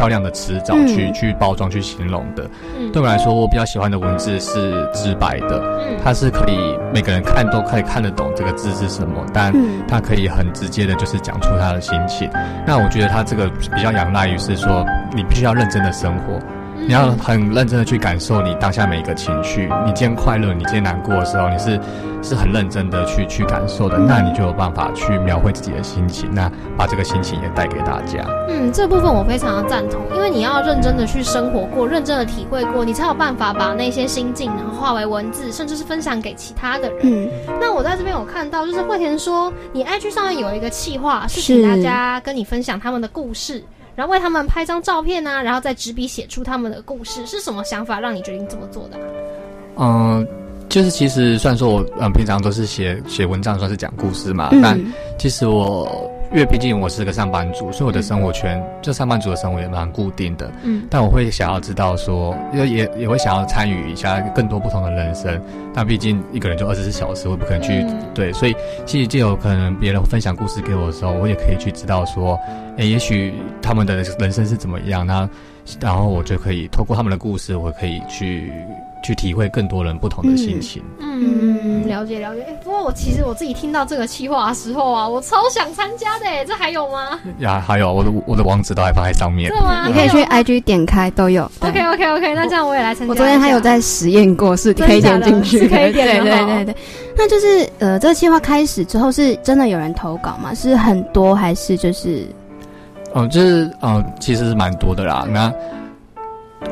[0.02, 2.50] 漂亮的词藻去、嗯、去包装去形容的。
[2.76, 6.58] 嗯，对我来说，我比较喜欢的文字是直白的，嗯，它是可以
[6.92, 9.54] 每个人看都可以看得懂这个字是什么，但
[9.88, 12.28] 它可以很直接的，就是讲出他的心情。
[12.66, 14.84] 那我觉得他这个比较仰赖于是说，
[15.14, 16.40] 你必须要认真的生活。
[16.88, 21.80] 你要很认真的去感受你当下每一个情绪，你今天快乐，你今天难过的时候，你是
[22.22, 28.26] 是很认真的去去感受的，那你就有办法去描绘自己的心情，那把这个心情也带给大家。
[28.50, 37.00] 嗯，这部分我非常的赞同，因为你要认真的去生活过，认真的体会过，你才有办法把那些心境然后化为文字，甚至是分享给其他的人。
[37.04, 43.64] 嗯，那我在这边有看到，就是惠田说，你 IG 上面有一个企划，是请大家跟你分享他们的故事。
[43.96, 48.98] 然后为他们拍张照片啊，然后再执笔写出他们的故事，是什么想法让你决定这么做的？
[49.78, 50.28] 嗯，
[50.68, 54.80] 就是其实虽然说我嗯平常都是写写文章，算是讲故事嘛，但
[55.18, 56.11] 其实我。
[56.32, 60.50] 因为毕竟我是个上班族，所以我的生活圈就上班族的生活也蛮固定的。
[60.64, 65.42] 嗯，但我会想要知道说，也也也会想要参与一下更多不同的人生。
[65.74, 72.40] 但毕竟一个人就二十四小时，我不可能去对，所以其实就有可能别人分享故事给我的时候，我也可以去知道说，
[72.78, 75.30] 诶，也许他们的人生是怎么样，那
[75.82, 78.54] 然后我就可以透过他们的故事，我可以去。
[79.02, 80.82] 去体会更多人不同的心情。
[81.00, 82.42] 嗯，了解了解。
[82.44, 86.26] 哎，不过我其实我自己听到这个企划的时候啊，我超想参加的。
[86.26, 87.20] 哎，这还有吗？
[87.40, 89.52] 呀，还有我的我的网址都还放在上面。
[89.54, 89.86] 是吗？
[89.88, 91.50] 你可以去 IG 点开都有。
[91.60, 93.12] OK OK OK，那这样我也来参加。
[93.12, 96.24] 我昨天还有在实验过，是可以点进去，可以点。
[96.24, 96.76] 对对对对。
[97.18, 100.54] 那就是呃，这个计划开始之后，是真的有人投稿吗？
[100.54, 102.26] 是很多还是就是？
[103.14, 105.28] 嗯，就是嗯，其实是蛮多的啦。
[105.30, 105.48] 那。
[105.50, 105.81] 嗯，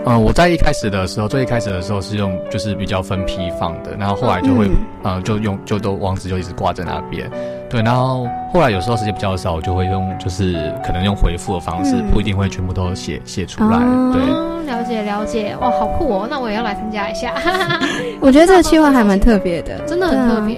[0.05, 4.69] 我在一开始的时候，最一开始的时候是用就是比较分批放的，然后后来就会，
[5.03, 7.29] 呃，就用就都网址就一直挂在那边，
[7.69, 13.77] 对，然后后来有时候时间比较少，我就会用就是可能用回复的方式，不一定会全部都写写出来，
[14.11, 14.21] 对，
[14.65, 17.35] 了解了解，哇，好酷哦，那我也要来参加一下，
[18.19, 20.57] 我觉得这个计划还蛮特别的，真的很特别，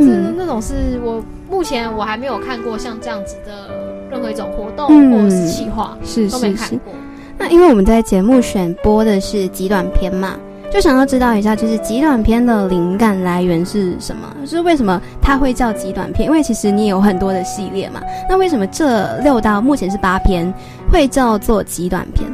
[0.00, 3.74] 嗯，那种是我目前我还没有看过像这样子的
[4.10, 6.92] 任何一种活动或者是计划，是都没看过。
[7.38, 10.36] 那因为我们在节目选播的是极短篇嘛，
[10.70, 14.34] 就想要知道一下，就是极短篇的灵感来源是什么？
[14.42, 16.26] 就是为什么它会叫极短篇？
[16.26, 20.52] 因为其实你有很多的系列嘛，那为什么这六到目前是八篇
[20.90, 22.30] 会叫做极短篇？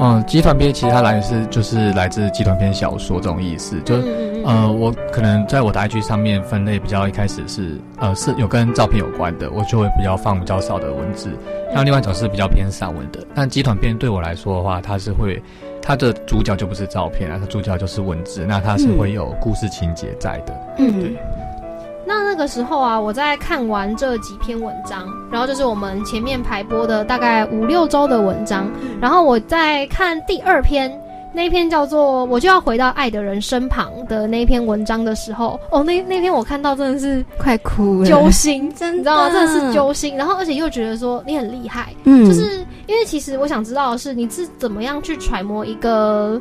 [0.00, 3.96] 嗯，极短篇其实它来源是就是来自极短篇小说这种意思，就
[4.44, 11.30] 呃，我可能在我的 IG 上面分类比较一开始是呃是有跟照片有关的，我就会比较放比较少的文字。
[11.74, 15.42] 那另外一种是比较偏散文的，但集团篇对我来说的话，它是会，
[15.80, 20.54] 它的主角就不是照片啊，它主角就是文字，那它是会有故事情节在的。
[20.78, 21.16] 嗯，对。
[22.04, 30.92] 那那个时候啊，我在看完这几篇文章，然后就是我们前面排播的大概五六周的文章，然后我在看第二篇。
[31.34, 39.30] 那篇叫做“我就要回到爱的人身旁”的那篇文章的时候，哦，那那篇我看到真的是快哭了，揪心， 真的，你知道吗？
[39.30, 40.16] 真的是揪心。
[40.16, 46.40] 然后，而且又觉得说你很厉害，嗯，就是因为其实我想知道的是，你是怎么样去揣摩一个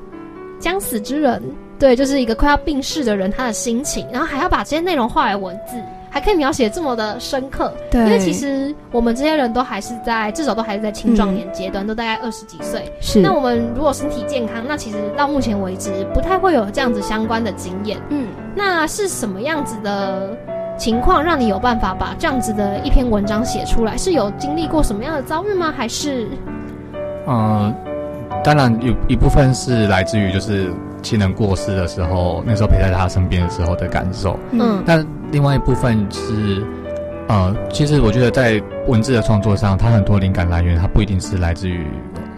[0.59, 1.41] 将死之人，
[1.79, 5.75] 对，就是一个快要病逝的人他的心情，然后还要把这些内容化为文字。
[6.13, 12.91] 还可以描写这么的深刻，对，因为其实我们这些人都还是在至少都还是在青壮年阶段，都大概二十几岁。
[12.99, 17.97] 是，那我们如果身体健康，那其实到目前为止不太会有这样子相关的经验。
[18.09, 20.37] 嗯，那是什么样子的
[20.77, 23.95] 情况让你有办法把这样子的一篇文章写出来？
[23.95, 25.73] 是有经历过什么样的遭遇吗？
[25.75, 26.27] 还是？
[27.25, 27.73] 嗯，
[28.43, 34.37] 当然有一部分是来自于就是亲人过世的时候，那时候陪在他身边的时候的感受。
[34.51, 35.05] 嗯，但。
[35.31, 36.61] 另外一部分是，
[37.29, 41.87] 呃，其实我觉得在文字的创作上，它很多灵感来源，它不一定是来自于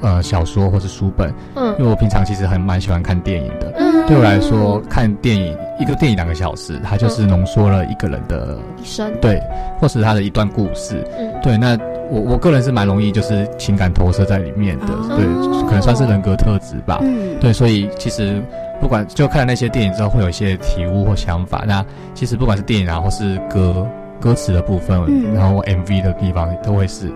[0.03, 1.33] 呃小说或是书本。
[1.55, 3.73] 嗯，因为我平常其实很蛮喜欢看电影的。
[3.77, 9.41] 嗯，对我来说，看电影一个电影两个小时，它就是浓缩了一个人的一生，对，
[9.79, 11.03] 或是他的一段故事。
[11.17, 11.75] 嗯，对，那
[12.11, 15.25] 我我个人是蛮容易就是情感投射在里面的，对，
[15.65, 16.99] 可能算是人格特质吧。
[17.01, 18.39] 嗯，对，所以其实。
[18.81, 21.63] 不管就看了那些电影之后，会有一些体悟或想法。
[21.65, 23.87] 那其实不管是电影啊，或是歌
[24.19, 24.99] 歌词的部分，
[25.33, 27.09] 然后 MV 的地方，都会是，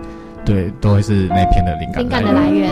[0.48, 2.70] 对，都会是那篇的灵感灵感的来源。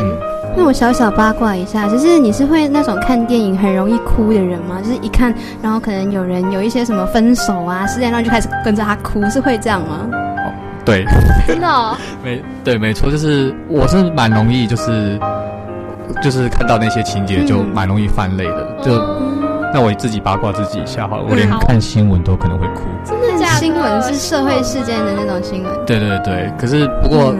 [0.57, 4.81] 那我小小八卦一下，就是你是会那种看电影很容易哭的人吗？
[4.83, 10.09] 就是一看，然后可能有人有一些什么分手啊、事件，然后就开始跟着他哭，是会这样吗？
[10.11, 10.53] 哦，
[10.85, 11.05] 对，
[11.47, 15.21] 真的， 没对，没错，就是我是蛮容易，就是。
[16.23, 18.93] 就是看到那些情节就蛮容易泛泪的，就
[19.75, 22.83] 那我自己八卦自己一下好了，我连看新闻都可能会哭。
[23.05, 23.59] 真的假的？
[23.59, 25.73] 新闻是社会事件的那种新闻。
[25.85, 27.35] 对对对，可是不过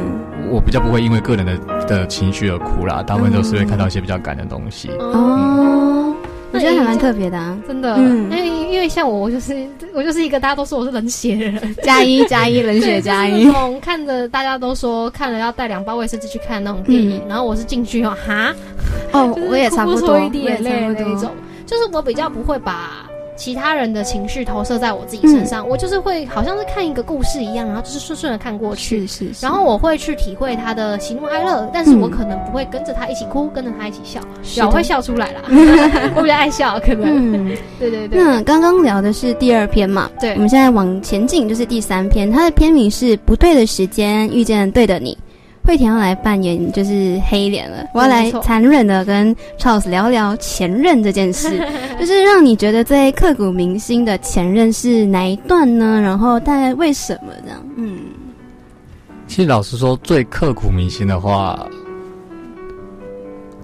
[0.51, 4.89] 我比较不会因为个人的的情绪而哭啦，大部分都是会看到一些比较感的东西。
[4.99, 6.15] 哦。
[6.53, 7.97] 我觉得还蛮特别的啊，真的。
[7.99, 13.45] 嗯，因为因为像我，我就是我就是一个大家都说我是冷血的人， 加一加一冷血加一。
[13.45, 18.55] 那种看着大家都说看了要带两包卫生纸去看那种电影，然后我是进去哦哈，
[19.13, 21.31] 哦我也差不多，一滴眼泪那种，
[21.67, 23.07] 就是我比较不会把。
[23.37, 29.45] 其他人的情绪投射在我自己身上，我就是会好像是看一个故事一样，然后就是顺顺的看过去，是是。
[29.47, 35.43] 然后我会去体会他的喜怒哀乐，但是我可能不会跟着他一起哭，跟着他一起笑，小会笑出来啦。
[36.17, 37.55] 我比较爱笑，可能。
[37.79, 38.19] 对对对。
[38.19, 40.11] 那刚刚聊的是第二篇嘛？
[40.21, 40.33] 对。
[40.35, 45.17] 我们现在往前进，就是第三篇，它的篇名是不对的时间遇见对的你。
[45.67, 51.59] 慧田要来扮演就是黑脸了，我要来残忍的跟 Charles 聊聊前任这件事，
[51.99, 56.01] 就是让你觉得最刻骨铭心的前任是哪一段呢？
[56.01, 57.61] 然后大概为什么这样？
[57.77, 57.99] 嗯，
[59.27, 61.67] 其实老实说，最刻骨铭心的话。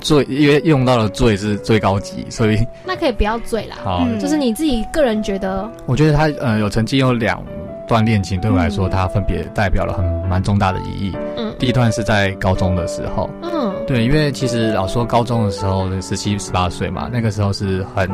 [0.01, 3.77] 最因为用到的最是最高级，所以那可以不要最啦。
[3.85, 5.71] 好，就是你自己个人觉得。
[5.87, 7.41] 我觉得他呃有曾经有两
[7.87, 11.16] 段恋情，对我来说，它分别代表了很蛮重大的意义。
[11.37, 13.29] 嗯，第一段是在高中的时候。
[13.42, 18.09] 嗯，对，因为其实老说高中的时候十七十八岁嘛，那个时候是很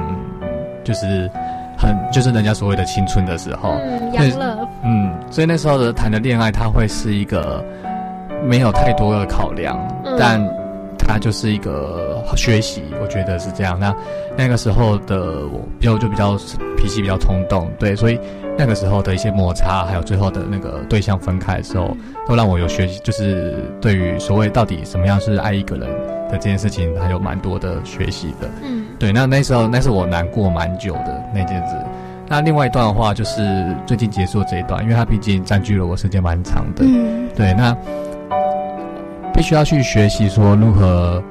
[0.85, 1.31] 就是
[1.77, 3.71] 很就是人家所谓的青春的时候。
[3.85, 4.69] 嗯，阳乐。
[4.83, 7.65] 嗯，所以那时候的谈的恋爱，它会是一个
[8.45, 9.79] 没有太多的考量，
[10.19, 10.41] 但。
[11.09, 13.81] 他就是一个学习，我觉得是这样。
[13.81, 13.93] 那
[14.37, 16.37] 那个时候的我，比较就比较
[16.77, 18.21] 脾气比较冲动，对，所以
[18.59, 21.97] 那个时候的一些摩擦，还有最后的那个对象分开的时候，
[22.29, 25.89] 都让我有学习，就是对于所谓到底什么样是爱一个人
[26.29, 28.49] 的这件事情，还有蛮多的学习的。
[28.63, 29.11] 嗯，对。
[29.11, 31.75] 那那时候那是我难过蛮久的那件事。
[32.29, 36.85] 那另外一段的话，就是最近结束这一段，因为它毕竟占据了我时间蛮长的。
[36.85, 37.55] 嗯，对。
[37.55, 37.75] 那。
[39.35, 41.23] 必须要去学习说如何，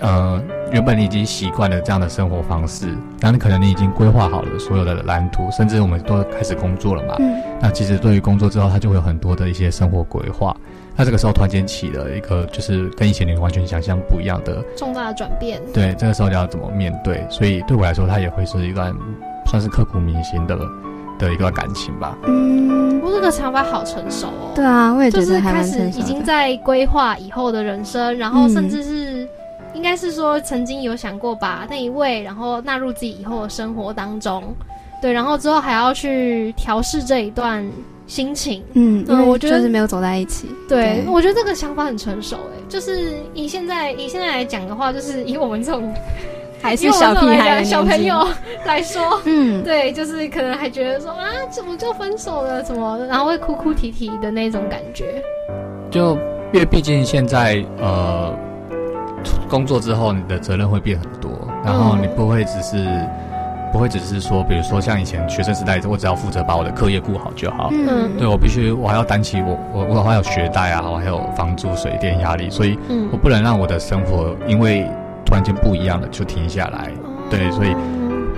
[0.00, 0.40] 呃，
[0.70, 2.86] 原本你已经习惯了这样的生活方式，
[3.20, 7.16] 然后可能你已经规划好了所有的蓝图，甚至我们都开始工作了嘛。
[7.18, 7.42] 嗯。
[7.60, 10.56] 那其实对于工作之后，他就会有很多的一些生活规划。
[10.94, 15.60] 那这个时候突然间起了一个，就是跟以前你完全想象不一样的重大的转变。
[15.72, 17.26] 对，这个时候你要怎么面对？
[17.30, 18.94] 所以对我来说，它也会是一段
[19.46, 20.56] 算是刻骨铭心的。
[21.22, 22.18] 的一段感情吧。
[22.24, 24.52] 嗯，我这个想法好成熟哦。
[24.54, 29.26] 对啊，我也觉得开始已经在规划以后的人生，然后甚至是
[29.74, 34.42] 应该是说曾经有想过把那一位然后纳入自己以后的生活当中。
[35.00, 37.64] 对，然后之后还要去调试这一段
[38.06, 38.62] 心情。
[38.74, 40.48] 嗯，我觉得是没有走在一起。
[40.68, 42.36] 对，我觉得这个想法很成熟。
[42.36, 45.92] 哎，就是以现在以现在来讲的话，就是以我们这种。
[46.62, 48.24] 还是小屁孩小朋友
[48.64, 52.62] 来说，嗯，对，就是可能还觉得说啊，怎么就分手了？
[52.62, 55.20] 怎么，然后会哭哭啼啼的那种感觉。
[55.90, 56.16] 就
[56.52, 58.32] 因为毕竟现在呃，
[59.48, 61.30] 工作之后你的责任会变很多，
[61.64, 62.86] 然后你不会只是
[63.72, 67.70] 不会只是说，比如说像以前学生时代，我只要负责把我的课业顾好就好。
[67.72, 72.78] 嗯，对我必须我还要担起我我我还有学贷啊，我还有房租水电压力，所以
[73.10, 74.88] 我不能让我的生活因为。
[75.32, 76.90] 突然间不一样了，就停下来。
[77.30, 77.74] 对，所以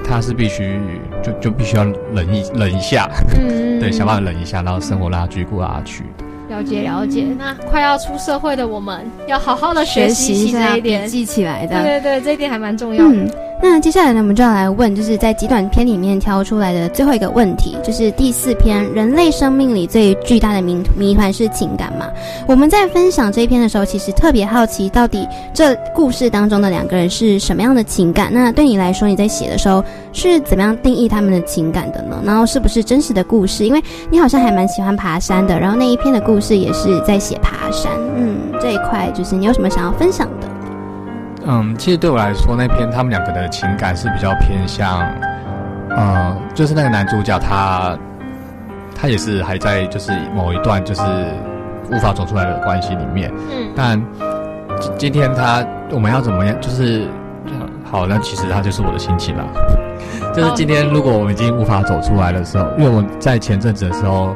[0.08, 0.78] 他是必须
[1.20, 1.82] 就就必须要
[2.14, 3.10] 忍一忍一下，
[3.80, 6.04] 对，想办法忍一下，然后生活让他继续过下去。
[6.48, 11.82] 了解了解，那快要出社会的我们要好好的学习一下这一点，记起来的。
[11.82, 13.16] 对对对，这一点还蛮重要的。
[13.62, 22.06] 那接下来呢，我们就要来问，就是在极短篇里面挑出来的最后一个问题，就是第四篇，人类生命里最巨大的谜谜团是情感嘛？
[22.46, 28.28] 我们在分享这一篇的时候，其实特别好奇，到底这故事当中的两个人是什么样的情感？
[28.30, 29.82] 那对你来说，你在写的时候
[30.12, 32.20] 是怎么样定义他们的情感的呢？
[32.24, 33.64] 然后是不是真实的故事？
[33.64, 40.53] 因为你好像还蛮喜欢爬山的，然后那一篇的故事也是在写爬山，嗯，这一块就是你有什么想要分享的？
[41.46, 45.00] 嗯，其实对我来说，那篇他们两个的情感是比较偏向，
[45.90, 47.98] 呃，就是那个男主角他，
[48.94, 51.02] 他也是还在就是某一段就是
[51.90, 53.30] 无法走出来的关系里面。
[53.50, 53.70] 嗯。
[53.76, 54.02] 但
[54.96, 56.58] 今天他我们要怎么样？
[56.60, 57.06] 就是
[57.84, 59.44] 好，那其实他就是我的心情了。
[60.34, 64.34] 就是今天如果我们已经无法走出来的时候，因为我在前阵子的时候。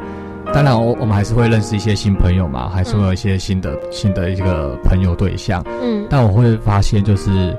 [0.52, 5.62] 当然，我我们还是会认识一些新朋友嘛，还是会有一些新的新的一个朋友对象。
[5.80, 7.56] 嗯，但我会发现，就是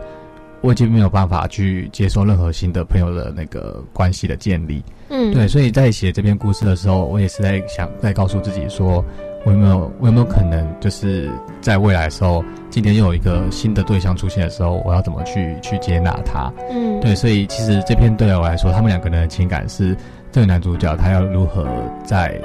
[0.61, 4.83] 我已经没有办法去接受任何新的朋友的那个关系的建立。
[5.09, 9.03] 嗯，对，所以在写这篇故事的时候，我也是在想，在告诉自己说，
[9.45, 11.29] 我有没有，我有没有可能，就是
[11.61, 16.51] 在未来的时候，今天又有一个新的对象出现的时候，我要怎么去去接纳他？
[16.69, 19.95] 嗯，对，所以其实这篇对我来说，他们两个人的情感是
[20.31, 21.65] 这个男主角他要如何
[22.03, 22.39] 在。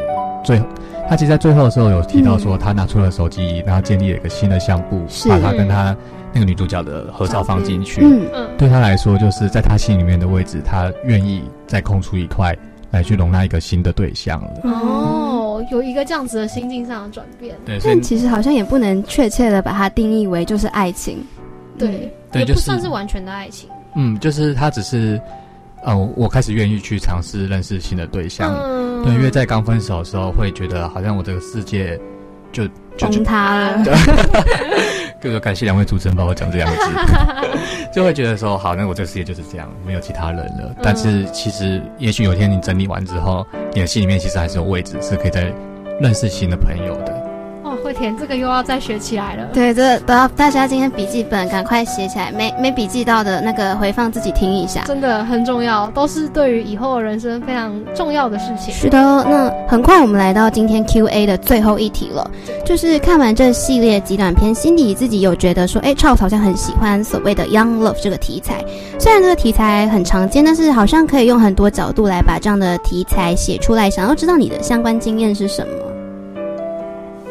[0.44, 0.66] 最后，
[1.08, 5.96] 他其实，在最后的时候有提到说，他拿出了手机，然后建立了一个新的相簿，把他跟他
[6.32, 8.02] 那个女主角的合照放进去。
[8.02, 12.56] 嗯嗯，对他来说，就是在他心里面的位置，他愿意再空出一块
[12.90, 14.50] 来去容纳一个新的对象了。
[14.64, 17.56] 哦，有一个这样子的心境上的转变。
[17.64, 21.24] 对，但其实好像也不能确切的把它定义为就是爱情。
[21.78, 23.68] 对，也不算是完全的爱情。
[23.96, 25.20] 嗯，就是他只是。
[25.86, 28.54] 嗯，我开始愿意去尝试认识新的对象，
[29.04, 32.00] 对，因为在刚分手的时候，会觉得好像我这个世界
[32.50, 32.66] 就
[32.98, 33.84] 崩塌了。
[35.20, 36.90] 就 是感谢两位主持人帮我讲这两个字，
[37.94, 40.74] 就会觉得说好，那我这个世界就是这样，没有其他人了。
[40.82, 45.52] 但是其实，也许有一天你整理完之后，你的心里面其实还是有位置，是可以再
[46.00, 47.23] 认识新的朋友的。
[47.84, 49.46] 哦，会填这个又要再学起来了。
[49.52, 58.72] 对，这都要大家今天笔记本赶快写起来，没没笔记到的那个回放自己听一下，真的很重要，都是对于以后人生非常重要的事情。
[58.72, 62.28] 是的，那很快我们来到今天 Q A 的最后一题了，
[62.64, 68.64] 就是看完这系列极短片，心底自己有觉得说，哎，Charles 好像很喜欢所谓的 Young Love 这个题材，
[68.98, 73.90] 虽然这个题材很常见，但是好像可以用很多角度来把这样的题材写出来。
[73.90, 75.83] 想要知道你的相关经验是什么？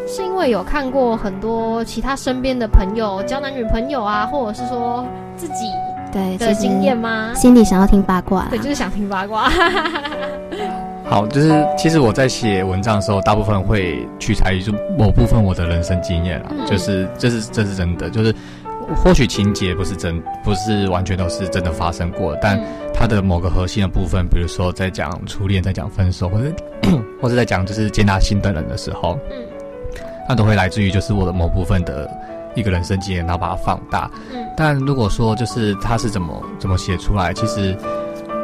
[0.08, 5.66] 是因为有看过很多其他身边的朋友交男女朋友啊，或者是说自己
[6.12, 7.34] 对的经验吗？
[7.34, 9.50] 心里想要听八卦，对，就是想听八卦。
[11.06, 18.34] 好，就是其实我在写文章的时候，大部分会取材于就某部分我的人生经验啊，就是这是这是真的，就是
[18.96, 22.60] 或许情节不是真，不是完全都是真的发生过，但
[22.94, 26.46] 它的某个核心的部分，比如说在讲初恋，在讲分手，或者
[27.22, 29.38] 或者在讲就是接纳新的人的时候，嗯。
[30.28, 32.10] 那都会来自于就是我的某部分的
[32.56, 34.10] 一个人生经验，然后把它放大。
[34.34, 37.76] 嗯，但如果说就是它是怎么怎么写出来，其实，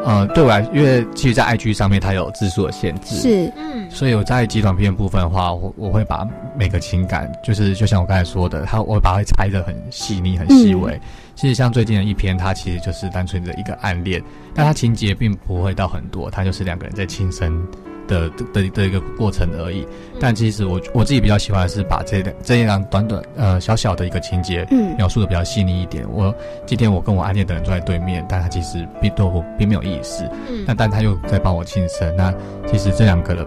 [0.03, 6.27] 呃，对我来，因为其实，在 IG 上面它有字数的限制，是，嗯，所以我在极短片部分的话，我我会把
[6.57, 10.99] 每个情感，就是就像我刚才说的，它我会把它拆的很细腻、很细微。
[11.35, 14.21] 其实像最近的一篇，它其实就是单纯的一个暗恋，
[14.53, 17.65] 但它情节并不会到很多，它就是两个人在轻生。
[18.09, 19.87] 的的的一个过程而已，
[20.19, 26.05] 但其实我我自己比较喜欢的是把这这样短短呃小小的一个情节，嗯，描述的比较细腻一点。
[26.11, 26.33] 我
[26.65, 32.13] 今天我跟我暗恋的人坐在对面，但他其实并对我并没有意思，嗯，但但他又在帮我庆生。
[32.15, 32.33] 那
[32.67, 33.45] 其实这两个人，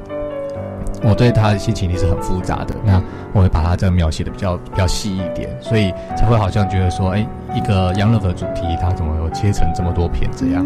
[1.02, 2.74] 我对他的心情也是很复杂的。
[2.84, 3.02] 那
[3.32, 10.64] 我会把他这个描写的比较比较细一点，所以才会好像觉得说，哎，一个杨乐的主题，它怎么有切成这么多片这样？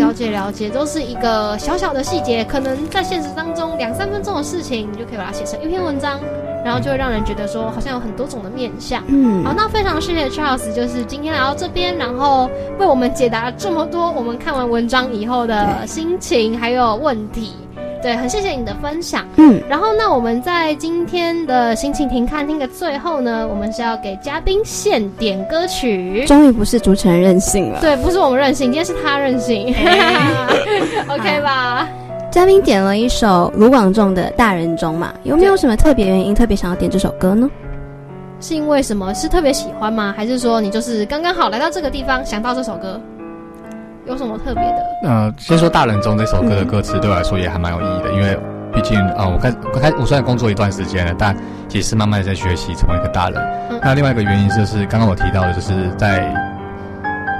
[0.00, 6.18] 了解了解，都是一个小小的细节，可能在现实当中两三分钟的事情，你就可以把它写成一篇文章，
[6.64, 9.02] 然后就会让人觉得说好像有很多种的面相。
[9.08, 17.52] 嗯，好，那非常谢谢 Charles，就是今天来到这边，然后为我们解答这么多我们看完文章以后的心情还有问题。
[18.02, 19.26] 对，很谢谢你的分享。
[19.36, 26.24] 嗯，然后那我们在今天的心情停看听的最后呢，我们是要给嘉宾献点歌曲。
[26.26, 29.68] 终于不是主持人任性了，对，不是我们任性，今天是他任性。
[31.08, 31.86] OK 吧？
[32.30, 37.50] 嘉宾点了一首卢广仲的《大人中》嘛，有没有什么特别原因，特别想要点这首歌呢？
[38.40, 39.12] 是因为什么？
[39.12, 40.14] 是特别喜欢吗？
[40.16, 42.98] 还是说你就是刚刚好来到这个地方，想到这首歌？
[44.06, 44.78] 有什么特别的？
[45.04, 48.38] 呃，先说《大人中》这首歌的歌词，对我来说也还蛮有意义的，因为
[48.72, 51.36] 毕竟啊，我开我开我虽然工作一段时间了，但
[51.70, 53.40] 也是慢慢在学习成为一个大人。
[53.82, 56.32] 那另外一个原因就是刚刚我提到的，就是在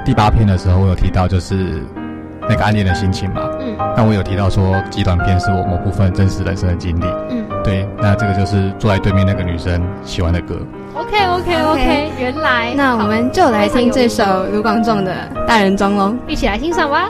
[0.05, 1.81] 第八篇的时候，我有提到就是
[2.49, 3.41] 那个暗恋的心情嘛。
[3.59, 3.75] 嗯。
[3.95, 7.05] 那我有提到说，极短片是我某部分真实人生的经历。
[7.29, 7.40] 嗯。
[7.63, 10.55] 对，那这个就是坐在对面那个女生喜欢的歌。
[10.93, 15.13] OK OK OK，原来那我们就来听这首卢广仲的
[15.45, 17.09] 《大人装》喽，一起来欣赏吧。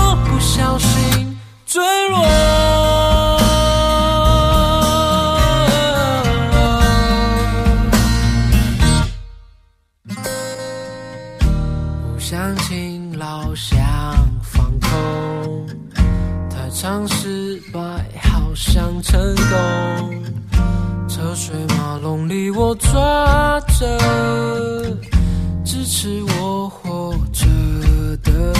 [22.53, 23.97] 我抓着
[25.63, 27.47] 支持我活着
[28.23, 28.53] 的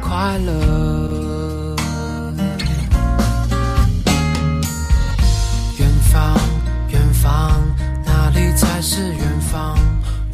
[0.00, 1.76] 快乐。
[5.78, 6.36] 远方，
[6.88, 7.60] 远方，
[8.04, 9.76] 哪里才是远方？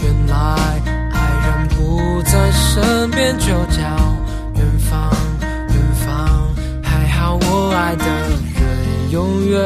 [0.00, 0.36] 原来
[1.12, 3.80] 爱人不在身边，就叫
[4.54, 5.10] 远方。
[5.40, 6.48] 远方，
[6.82, 9.58] 还好我爱的人永远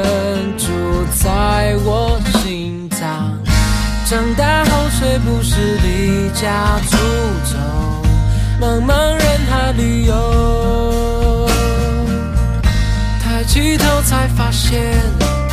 [5.03, 6.97] 大后谁不是离家出
[7.45, 7.59] 走，
[8.61, 11.49] 茫茫人海里游。
[13.21, 14.81] 抬起头才发现，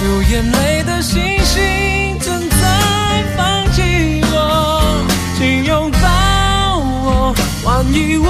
[0.01, 5.03] 流眼泪的星星正在放弃我，
[5.37, 7.35] 请拥抱我，
[7.65, 8.27] 万一我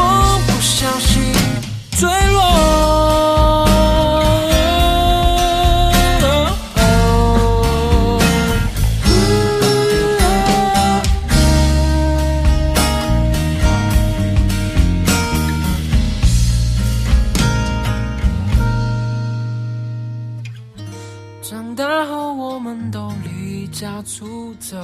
[21.80, 24.76] 然后我们都离家出走，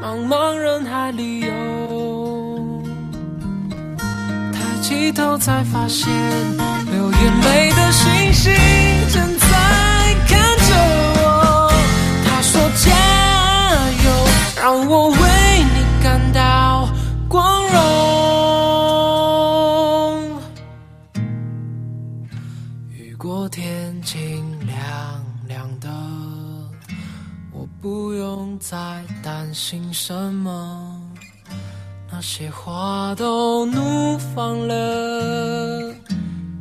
[0.00, 2.80] 茫茫人海里游，
[4.52, 6.08] 抬起头才发现，
[6.86, 8.52] 流眼泪的星星
[9.12, 9.48] 正在
[10.28, 10.72] 看着
[11.16, 11.72] 我。
[12.26, 12.92] 他说加
[14.04, 14.08] 油，
[14.62, 15.16] 让我为
[29.62, 31.00] 担心什么，
[32.10, 35.94] 那些花都怒放了，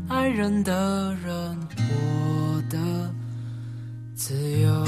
[0.08, 2.78] 爱人的人活得
[4.14, 4.86] 自由。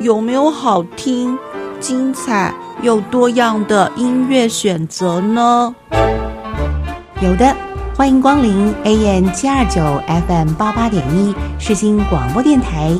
[0.00, 1.38] 有没有好听、
[1.80, 5.74] 精彩又多样的音乐选择呢？
[7.22, 7.56] 有的，
[7.96, 9.80] 欢迎光临 AM 七二九
[10.28, 12.94] FM 八八点一世新广播电台。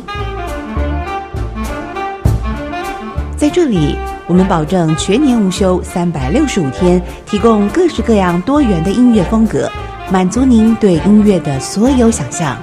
[3.37, 3.95] 在这里，
[4.27, 9.71] 我们保证全年无休，三百六十五天，提供各式各样多元的音乐风格，
[10.11, 12.57] 满足您对音乐的所有想象。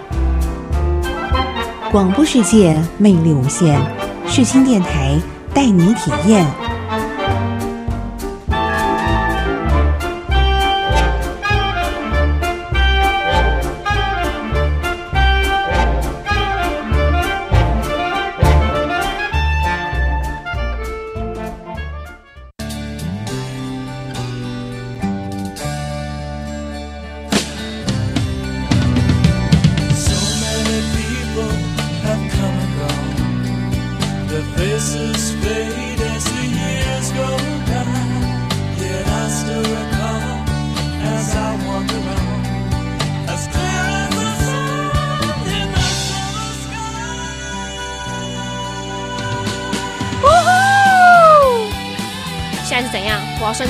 [1.92, 3.80] 广播世界魅力无限，
[4.26, 5.16] 世新电台
[5.54, 6.44] 带你体验。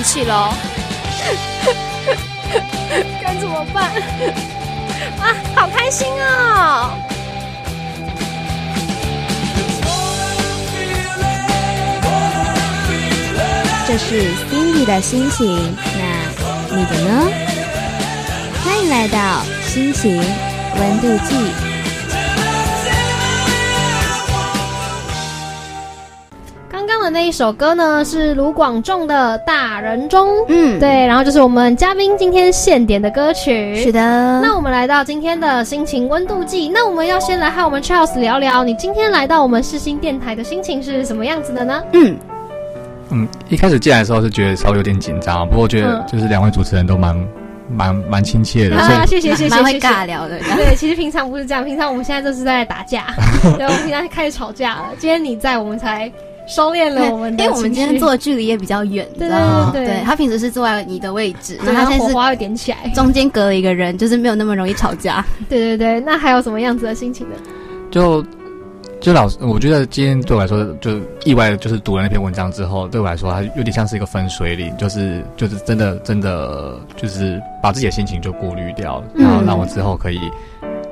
[0.03, 0.53] 气喽！
[3.21, 3.89] 该怎么办？
[5.19, 6.91] 啊，好开心哦！
[13.87, 16.03] 这是 Cindy 的心情，那
[16.75, 17.31] 你的呢？
[18.63, 20.21] 欢迎来到心情
[20.79, 21.72] 温度计。
[27.14, 34.01] 那一首歌呢是卢广仲的《大人中》，嗯，对，然后就是我们嘉宾今天现点的歌曲，是的。
[34.41, 41.84] 那我们来到今天的心情温度计，那我们要先来和我们 Charles 聊聊，你今天来到我们世新电台的心情是什么样子的呢？
[41.93, 42.18] 嗯
[43.11, 47.16] 嗯，一开始进来的时候是觉得稍微有点紧张，不过觉得就是两位主持人都蛮
[47.70, 50.39] 蛮蛮亲切的，啊，谢谢谢谢，蛮会尬聊的。
[50.39, 53.05] 对，其实平常不是这样，平常我们现在就是在打架，
[53.55, 56.11] 对，我们平常开始吵架了，今天你在，我们才。
[56.53, 65.25] 收敛了我们，因为我们今天坐的距离也比较远，对对对，他平时是坐在你的位置，然后火花又点起来，中间隔了一个人，就是没有那么容易吵架。
[65.49, 67.35] 对对对，那还有什么样子的心情呢？
[67.89, 68.23] 就
[69.01, 70.91] 就老师，我觉得今天对我来说，就
[71.25, 80.19] 意外的就是读了那篇文章之后，对我来说，它有点像是一个分水岭，就是就是真的真的就是把自己的心情就过滤掉，然后让我之后可以。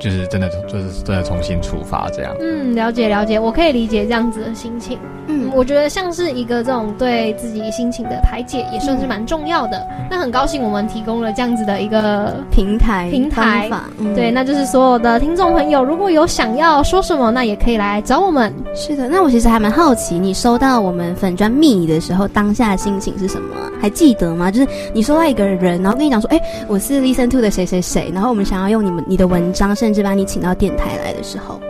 [0.02, 2.34] 就是真的就是真的重新出发这样。
[2.40, 4.98] 嗯，了解了解，我可以理解这样子的心情。
[5.28, 9.86] 嗯，我觉得像是一个这种对自己心情的排解，也算是蛮重要的。
[10.10, 14.12] 那很高兴我们提供了这样子的一个平台平台嗯。
[14.16, 18.52] 对，那就是所有的听众朋友，如果有想要说什么，那也可以来找我们。
[18.74, 23.54] 是的，那我其实还蛮好奇，你收到我们粉砖密语的时候，当下的心情是什么？
[23.80, 24.50] 还记得吗？
[24.50, 31.60] 就是你收到一个人，然后跟你讲说，哎，我是 Listen to 的谁谁谁，然后我们想要用你们你的文章，甚至把你请到电台来的时候，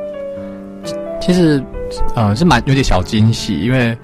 [1.20, 1.62] 其实。
[2.14, 3.95] 呃，是蛮有点小惊喜，因为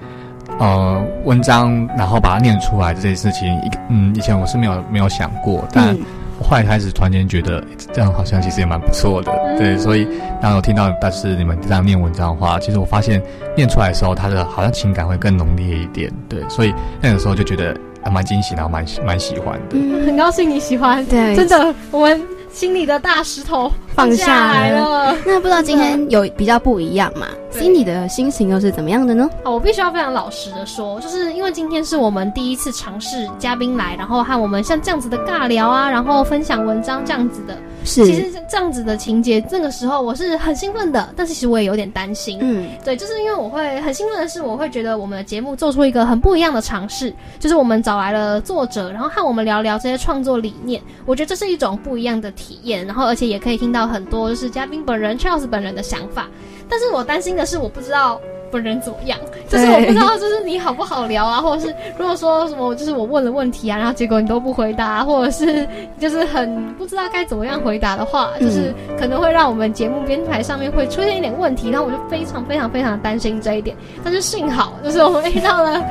[0.59, 5.97] 呃，文章然后把它念出来这件事情，一嗯，以前我是没有没有想过，但
[6.37, 10.07] 我后来开始突然间觉得这样好像其实也蛮不错的，对，所以
[10.39, 13.19] 当我听到但是你们这样念文章的话，其实我发现
[13.57, 22.21] 念出来的时候，他的好像情感会更浓烈一点，对，所以那个时候就觉得还蛮惊喜，然后蛮蛮喜欢的，嗯，很高兴你喜欢，对，真的我们。
[22.51, 25.15] 心里的大石头放下来了。
[25.25, 27.27] 那不知道今天有比较不一样嘛？
[27.51, 29.27] 心里的心情又是怎么样的呢？
[29.43, 37.57] 哦，我必须要非常老实的说，就是因为今天是我们第一次尝试嘉宾来，然后和我们像这样子的尬聊啊，然后分享文章这样子的。
[37.85, 42.37] 是，其实这样子的情节，那个时候我是很兴奋的，但是其实我也有点担心。
[42.41, 50.79] 嗯，对，就是因为我会很兴奋的是，我会觉得我们的节目做出一个很不一样的尝试，就是我们找来了作者，然后和我们聊聊这些创作理念。
[51.05, 56.27] 我觉得这是一种不一样的体验，然后而且也可以听到很多就是嘉宾本人 Charles 本人的想法。
[56.69, 58.19] 但是我担心的是，我不知道。
[58.51, 59.15] 本人怎么样？
[59.47, 65.67] 就是我不知道，就是你好不好聊啊，或者是如果说什么，就是我问了问题啊，然后结果你都不回答，或者是
[65.99, 73.77] 就是很不知道该怎么样回答的话，就是可能会让我们节目编排上面会出现一点问题，然后我就非常非常非常担心这一点。
[74.03, 75.85] 但是幸好，就是我们遇到了。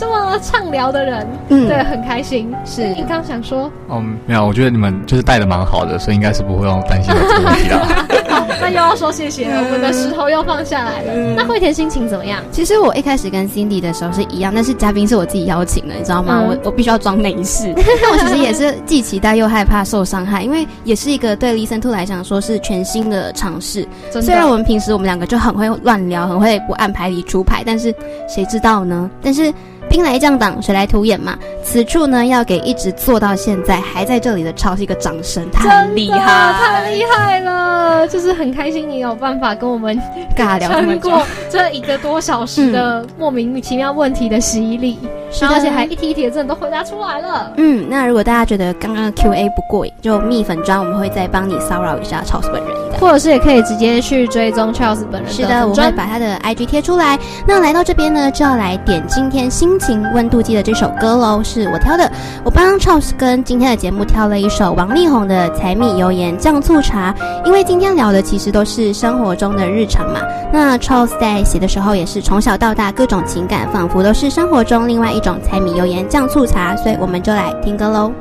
[0.00, 2.50] 这么畅聊的人，嗯，对，很开心。
[2.64, 3.70] 是你刚想说？
[3.90, 7.86] 嗯，没有，我觉得你们就是带的蛮好的，所以应该是不会用担心的这个问题了。
[8.30, 11.12] 好， 那又要说谢谢了，我们的石头又放下来了。
[11.36, 12.40] 那惠田心情怎么样？
[12.50, 16.42] 其实我一开始跟 Cindy 的时候是一样，但是嘉宾是我自己邀请的，你知道吗？
[16.48, 17.70] 我我必须要装没事。
[17.76, 23.86] 那我其实也是既期待又害怕受伤害，因为也是一个对 Listen to 来讲说是全新的尝试。
[24.22, 27.94] 虽然我们平时我们两个就很会乱聊，很会不按牌理出牌，但是
[28.26, 29.10] 谁知道呢？
[29.22, 29.52] 但是。
[29.90, 31.36] 兵来将挡，水来土掩嘛。
[31.62, 38.06] 此处呢，要给一直做到现在还在这里的超是一个掌声，太厉害，太厉害了！
[38.08, 40.00] 就是很开心你有办法跟我们
[40.36, 44.98] 尬聊 穿过这一个多小时的莫名其妙问题的洗礼，
[45.42, 47.52] 而且还一题一题的真的都回答出来了。
[47.56, 55.30] 嗯，那如果大家觉得刚刚的 Q A 不过瘾，就蜜粉砖我们会再帮你骚扰一下 Charles 本人的，或者是也可以直接去追踪 Charles 本人。
[55.30, 57.18] 是的，我会把他的 I G 贴出来。
[57.46, 62.08] 那来到这边呢，就要来点今天心情温度计的这首歌喽，是我挑的。
[62.44, 67.12] 我帮 Charles 跟今天的节目挑了一首王力宏的《柴米油盐酱醋茶》，
[67.44, 70.20] 因为今天聊的其实都是生活中的日常嘛。
[70.52, 78.12] 那 Charles 在写的时候也是从小到大各种情感，仿佛都是生活中另外一种柴米油盐酱醋茶，所以我们就来听歌喽。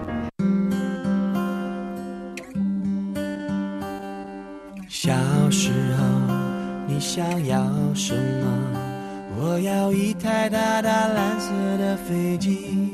[4.87, 5.11] 小
[5.49, 6.03] 时候
[6.87, 7.57] 你想要
[7.93, 8.48] 什么？
[9.51, 12.91] 我要一台大大蓝色的飞机，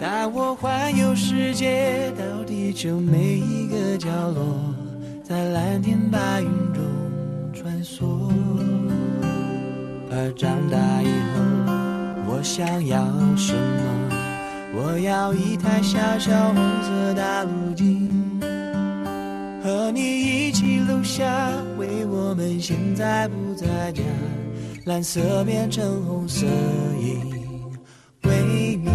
[0.00, 4.44] 带我环游世界，到地球每一个角落，
[5.22, 6.82] 在蓝天白云中
[7.54, 8.28] 穿梭。
[10.10, 12.98] 而长大以后，我想要
[13.36, 14.82] 什么？
[14.82, 18.10] 我要一台小小红色大陆机，
[19.62, 24.02] 和你一起录下，为我们现在不在家。
[24.86, 26.46] 蓝色变成红色
[26.98, 27.20] 因，
[28.24, 28.88] 为你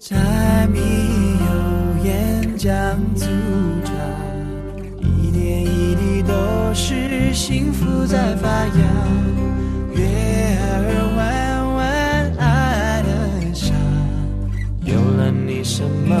[0.00, 3.26] 柴米油盐酱醋
[3.84, 3.92] 茶，
[5.22, 6.32] 一点一滴都
[6.72, 8.72] 是幸福在发芽。
[9.92, 10.02] 月
[10.58, 13.74] 儿弯弯爱的傻，
[14.82, 16.16] 有了你什么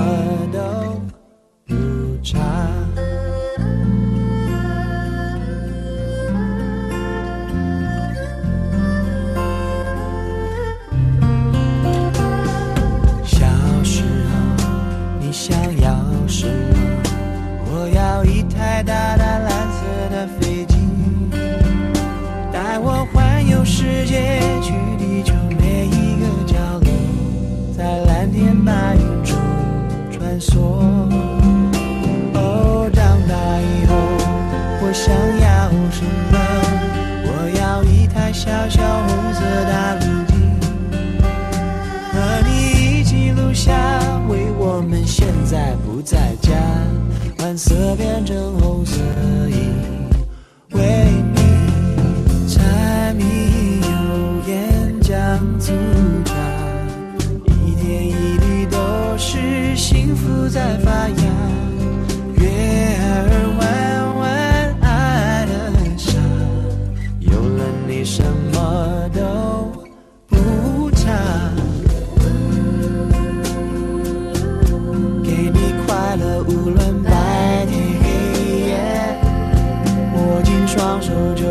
[46.10, 46.52] 在家，
[47.36, 47.54] 蓝。
[47.58, 48.96] 色变成红色，
[49.50, 49.74] 因
[50.72, 51.04] 为
[51.34, 53.24] 你柴米
[53.82, 53.88] 油
[54.46, 55.18] 盐酱
[55.60, 55.74] 醋
[56.24, 56.34] 茶，
[57.66, 58.78] 一点一滴都
[59.18, 61.37] 是幸福在发芽。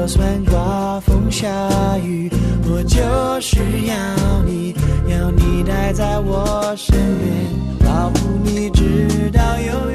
[0.07, 1.47] 算刮风下
[1.97, 2.31] 雨，
[2.63, 2.97] 我就
[3.41, 3.95] 是要
[4.45, 4.73] 你，
[5.07, 9.86] 要你待在我身边，保护你直到永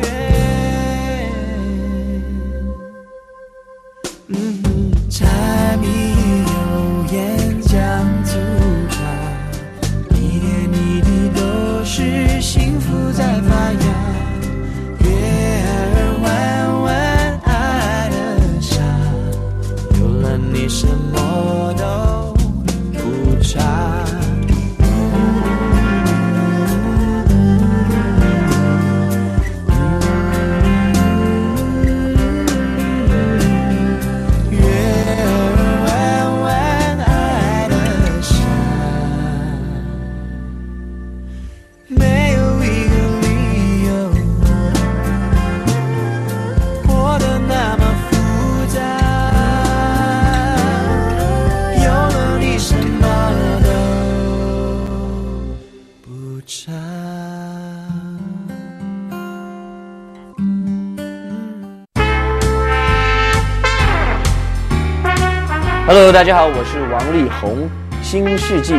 [66.12, 67.70] Hello，大家好，我是王力宏，
[68.02, 68.74] 新世纪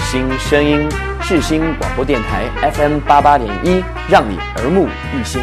[0.00, 0.88] 新声音，
[1.20, 5.40] 世新广播电台 FM 八八点一，让你耳目一新。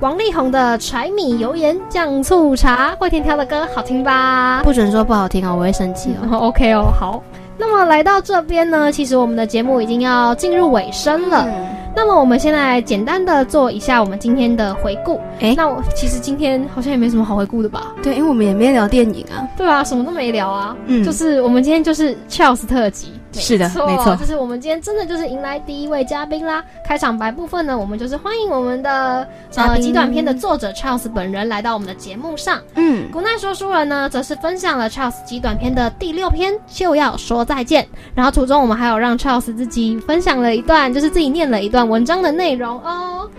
[0.00, 4.60] 王力宏的柴米油盐酱醋茶，会天挑的歌好听吧？
[4.64, 6.38] 不准说不好听哦，我会生气哦。
[6.50, 7.22] OK 哦，好。
[7.56, 11.46] 那么来到这边呢，其实我们的节目已经要进入尾声了。
[11.94, 15.20] 那么我们现在简单的做一下我们今天的回顾。
[15.40, 17.94] 哎那我其实今天好像也没什么好回顾的吧？
[18.02, 19.46] 对，因为我们也没聊电影啊。
[19.56, 20.76] 对啊，什么都没聊啊。
[20.86, 23.12] 嗯就是我们今天就是 Charles 特辑。
[23.32, 26.64] 是的没错就是我们今天真的就是迎来第一位嘉宾啦。
[26.84, 32.60] 开场白部分呢，我们就是欢迎我们的呃极短篇的作者 Charles 本人来到我们的节目上。
[32.74, 37.86] 嗯，古奈说书人呢，则是分享了 Charles 极短篇的第六篇，就要说再见。
[38.14, 43.30] 然后途中我们还有让 Charles 自己分享了一段，就是自己念了一段文章的内容哦。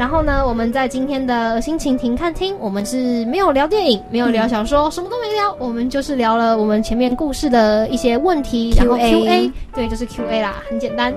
[0.00, 11.12] 然后呢，我们在今天的心情停看厅，我们是没有聊电影，没有聊小说，什么都没聊，我们就是聊了我们前面故事的一些问题，然后 Q&A 对，就是 Q&A 啦，很简单。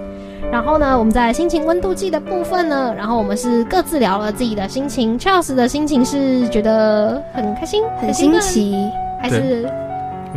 [0.51, 5.17] 然后呢，我们在心情温度计的部分呢，然后我们是各自聊了自己的心情。
[5.17, 8.75] Charles 的心情是觉得很开心、很新奇，
[9.17, 9.65] 还是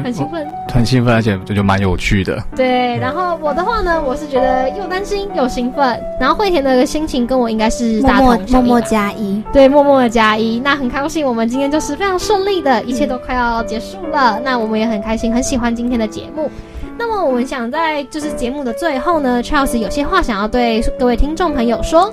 [0.02, 0.46] 很兴奋？
[0.72, 2.42] 很兴奋，而且就就蛮有趣的。
[2.54, 6.00] 对，然后我的话呢，我是觉得又担心又兴奋。
[6.20, 9.42] 然后惠田的心情跟我应该是大同默默加一。
[9.52, 10.60] 对，默默的加一。
[10.60, 14.40] 那很高兴，我们今天就是非常顺利的，一切都快要结束了。
[14.44, 16.50] 那我们也很开心，很喜欢今天的节目。
[16.98, 22.12] 那么我们想在就是节目的最后呢，Charles 有些话想要对各位听众朋友说。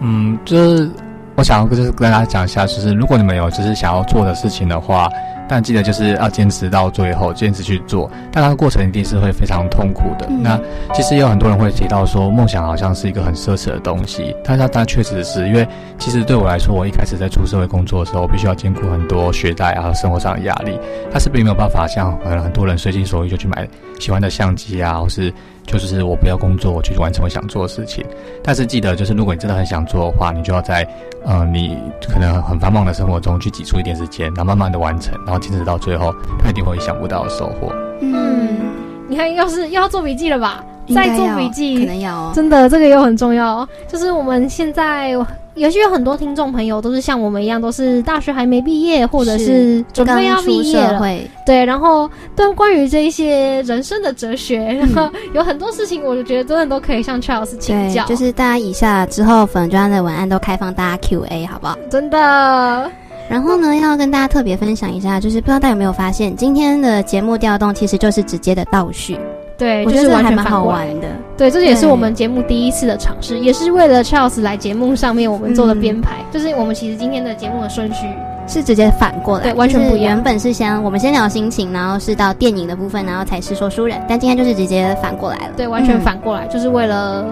[0.00, 0.90] 嗯，就是
[1.36, 5.08] 我想要就是跟大家讲一下，就是如果你们有就是想要做的事情的话，
[5.48, 8.10] 但记得就是要坚持到最后，坚持去做。
[8.32, 10.26] 但它的过程一定是会非常痛苦的。
[10.28, 10.60] 嗯那
[10.94, 15.66] 其实也有很多人会提到说，梦想好像是一个很奢侈的东西，但是它它确实是因为
[15.98, 20.78] 其实对我来说，我一开始在出社会工作的时候，我必须要兼顾很多学贷啊，生活上的压力，
[21.12, 23.66] 它是并没有办法像很多人随心所欲就去买
[23.98, 25.32] 喜欢的相机啊，或是
[25.66, 28.04] 就是我不要工作，我去完成我想做的事情。
[28.42, 30.86] 但是记得，就是如果你真的很想做的话，你就要在
[31.24, 31.76] 呃你
[32.08, 37.72] 可能很繁忙的生活中去挤出一点时间，然后慢慢的完成，然后坚持到最后，他一定会想不到的收获。
[38.00, 38.60] 嗯，
[39.08, 40.64] 你看，要是又要做笔记了吧？
[40.92, 43.68] 再应该要做笔记，可能要哦真的，这个又很重要哦。
[43.88, 45.10] 就是我们现在，
[45.54, 51.00] 也许有很多听众朋友都是像我们一样，都是大学还没毕业，或者是准备要毕业了。
[51.46, 61.78] 对，然后对关于这一些人生的哲学，然后 有很多事情，我就觉得真的都可以向 Charles 请教。，就是大家以下之后粉砖的文案都开放大家 Q&A，好不好？
[61.88, 62.90] 真的，
[63.28, 69.16] 然后呢，要跟大家特别分享一下，就是不知道大家有没有发现，今天的节目调动其实就是直接的倒叙，
[69.56, 71.06] 对，我觉得就是完全这还蛮好玩的。
[71.36, 76.16] 对，这也是我们节目第一次的尝试，也是为了 Charles 来节目上面我们做的编排。
[76.32, 78.06] 就是我们其实今天的节目的顺序
[78.46, 85.52] 是直接反过来，对完全不一样原本是先我们先聊心情，然后是到电影的部分，然后才是说书人，但今天就是直接反过来了。
[85.56, 87.26] 对，完全嗯反过来，就是为了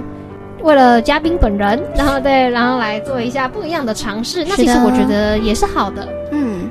[0.63, 4.45] 为了嘉宾本人，然后 对，然后来做一下不一样的尝试。
[4.45, 6.07] 那其实我觉得也是好的。
[6.31, 6.71] 嗯，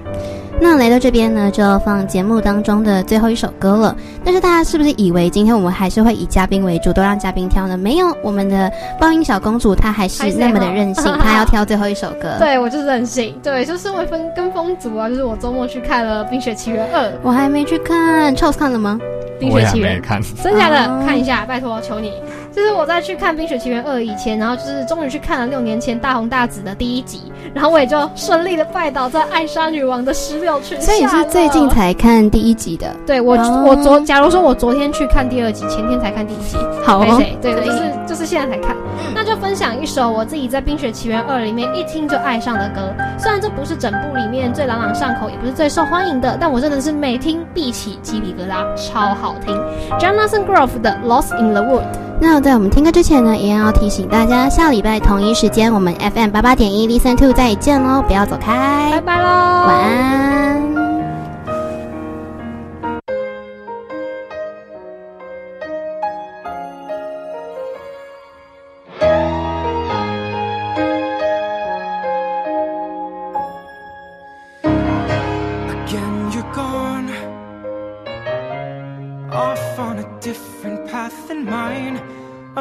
[0.64, 3.96] 那来到这边呢，就要放节目当中的最后一首歌了。
[4.24, 7.76] 但是大家是不是以为今天我们还是会以嘉宾为主，都让嘉宾挑呢？
[7.76, 12.36] 没有，我们的爆音小公主她还是那么的任性， 她要挑最后一首歌。
[12.40, 19.00] 对我就是任性，对，就是为分跟风族啊，就是我周末去看了《冰雪奇缘二》，《我还没去看，Charles 看了吗？
[19.40, 20.22] 冰雪奇缘没》，看。
[20.44, 22.14] 真假的、哦看一下，拜托求你。
[22.54, 32.96] 就是我在去看《冰雪奇缘二》以前，然后就是终于去看了六年前大红大紫的第一集，然后我也就顺利的拜倒在艾莎女王的石榴裙下所以你是最近才看第一集的。
[33.06, 37.38] 对我，哦我昨假如说我昨天去看第二集，前天才看第一集，好哦拍谁？
[37.42, 38.76] 对，就是就是现在才看。
[39.14, 42.94] 那就分享一首我自己在《冰雪奇缘二》里面一听就爱上的歌。
[43.18, 49.56] 虽然这不是整部里面最朗朗上口，也不是最受欢迎的，但我真的是每听必起鸡皮疙瘩，超好听。
[50.00, 51.82] Jonathan Groff 的《Lost in the Wood》。
[52.24, 60.81] 那在我们听歌之前呢，也要提醒大家，下礼拜同一时间我们 FM 八八点一 Listen to 再见喽，不要走开，拜拜喽，晚安。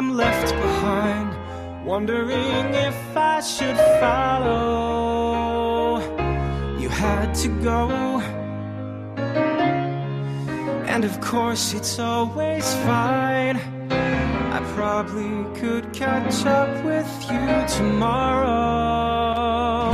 [0.01, 1.29] I'm left behind,
[1.85, 5.99] wondering if I should follow.
[6.79, 7.87] You had to go.
[10.87, 13.57] And of course, it's always fine.
[13.91, 19.93] I probably could catch up with you tomorrow.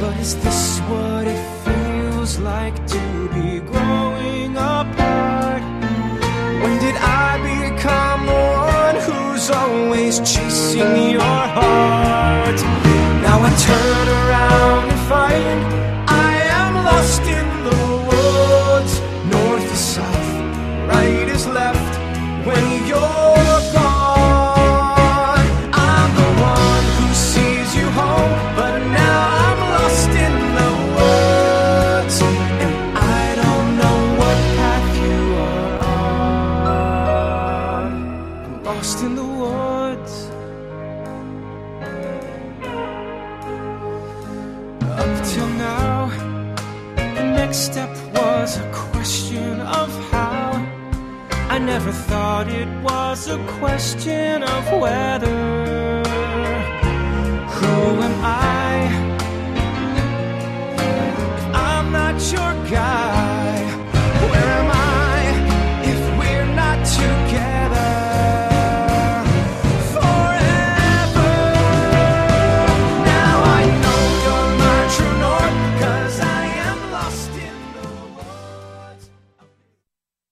[0.00, 4.09] But is this what it feels like to be growing
[9.50, 12.60] always chasing your heart?
[13.22, 15.79] Now I turn around and find
[52.10, 56.02] thought it was a question of whether
[57.54, 58.72] who am I?
[61.54, 63.19] I'm not your guy.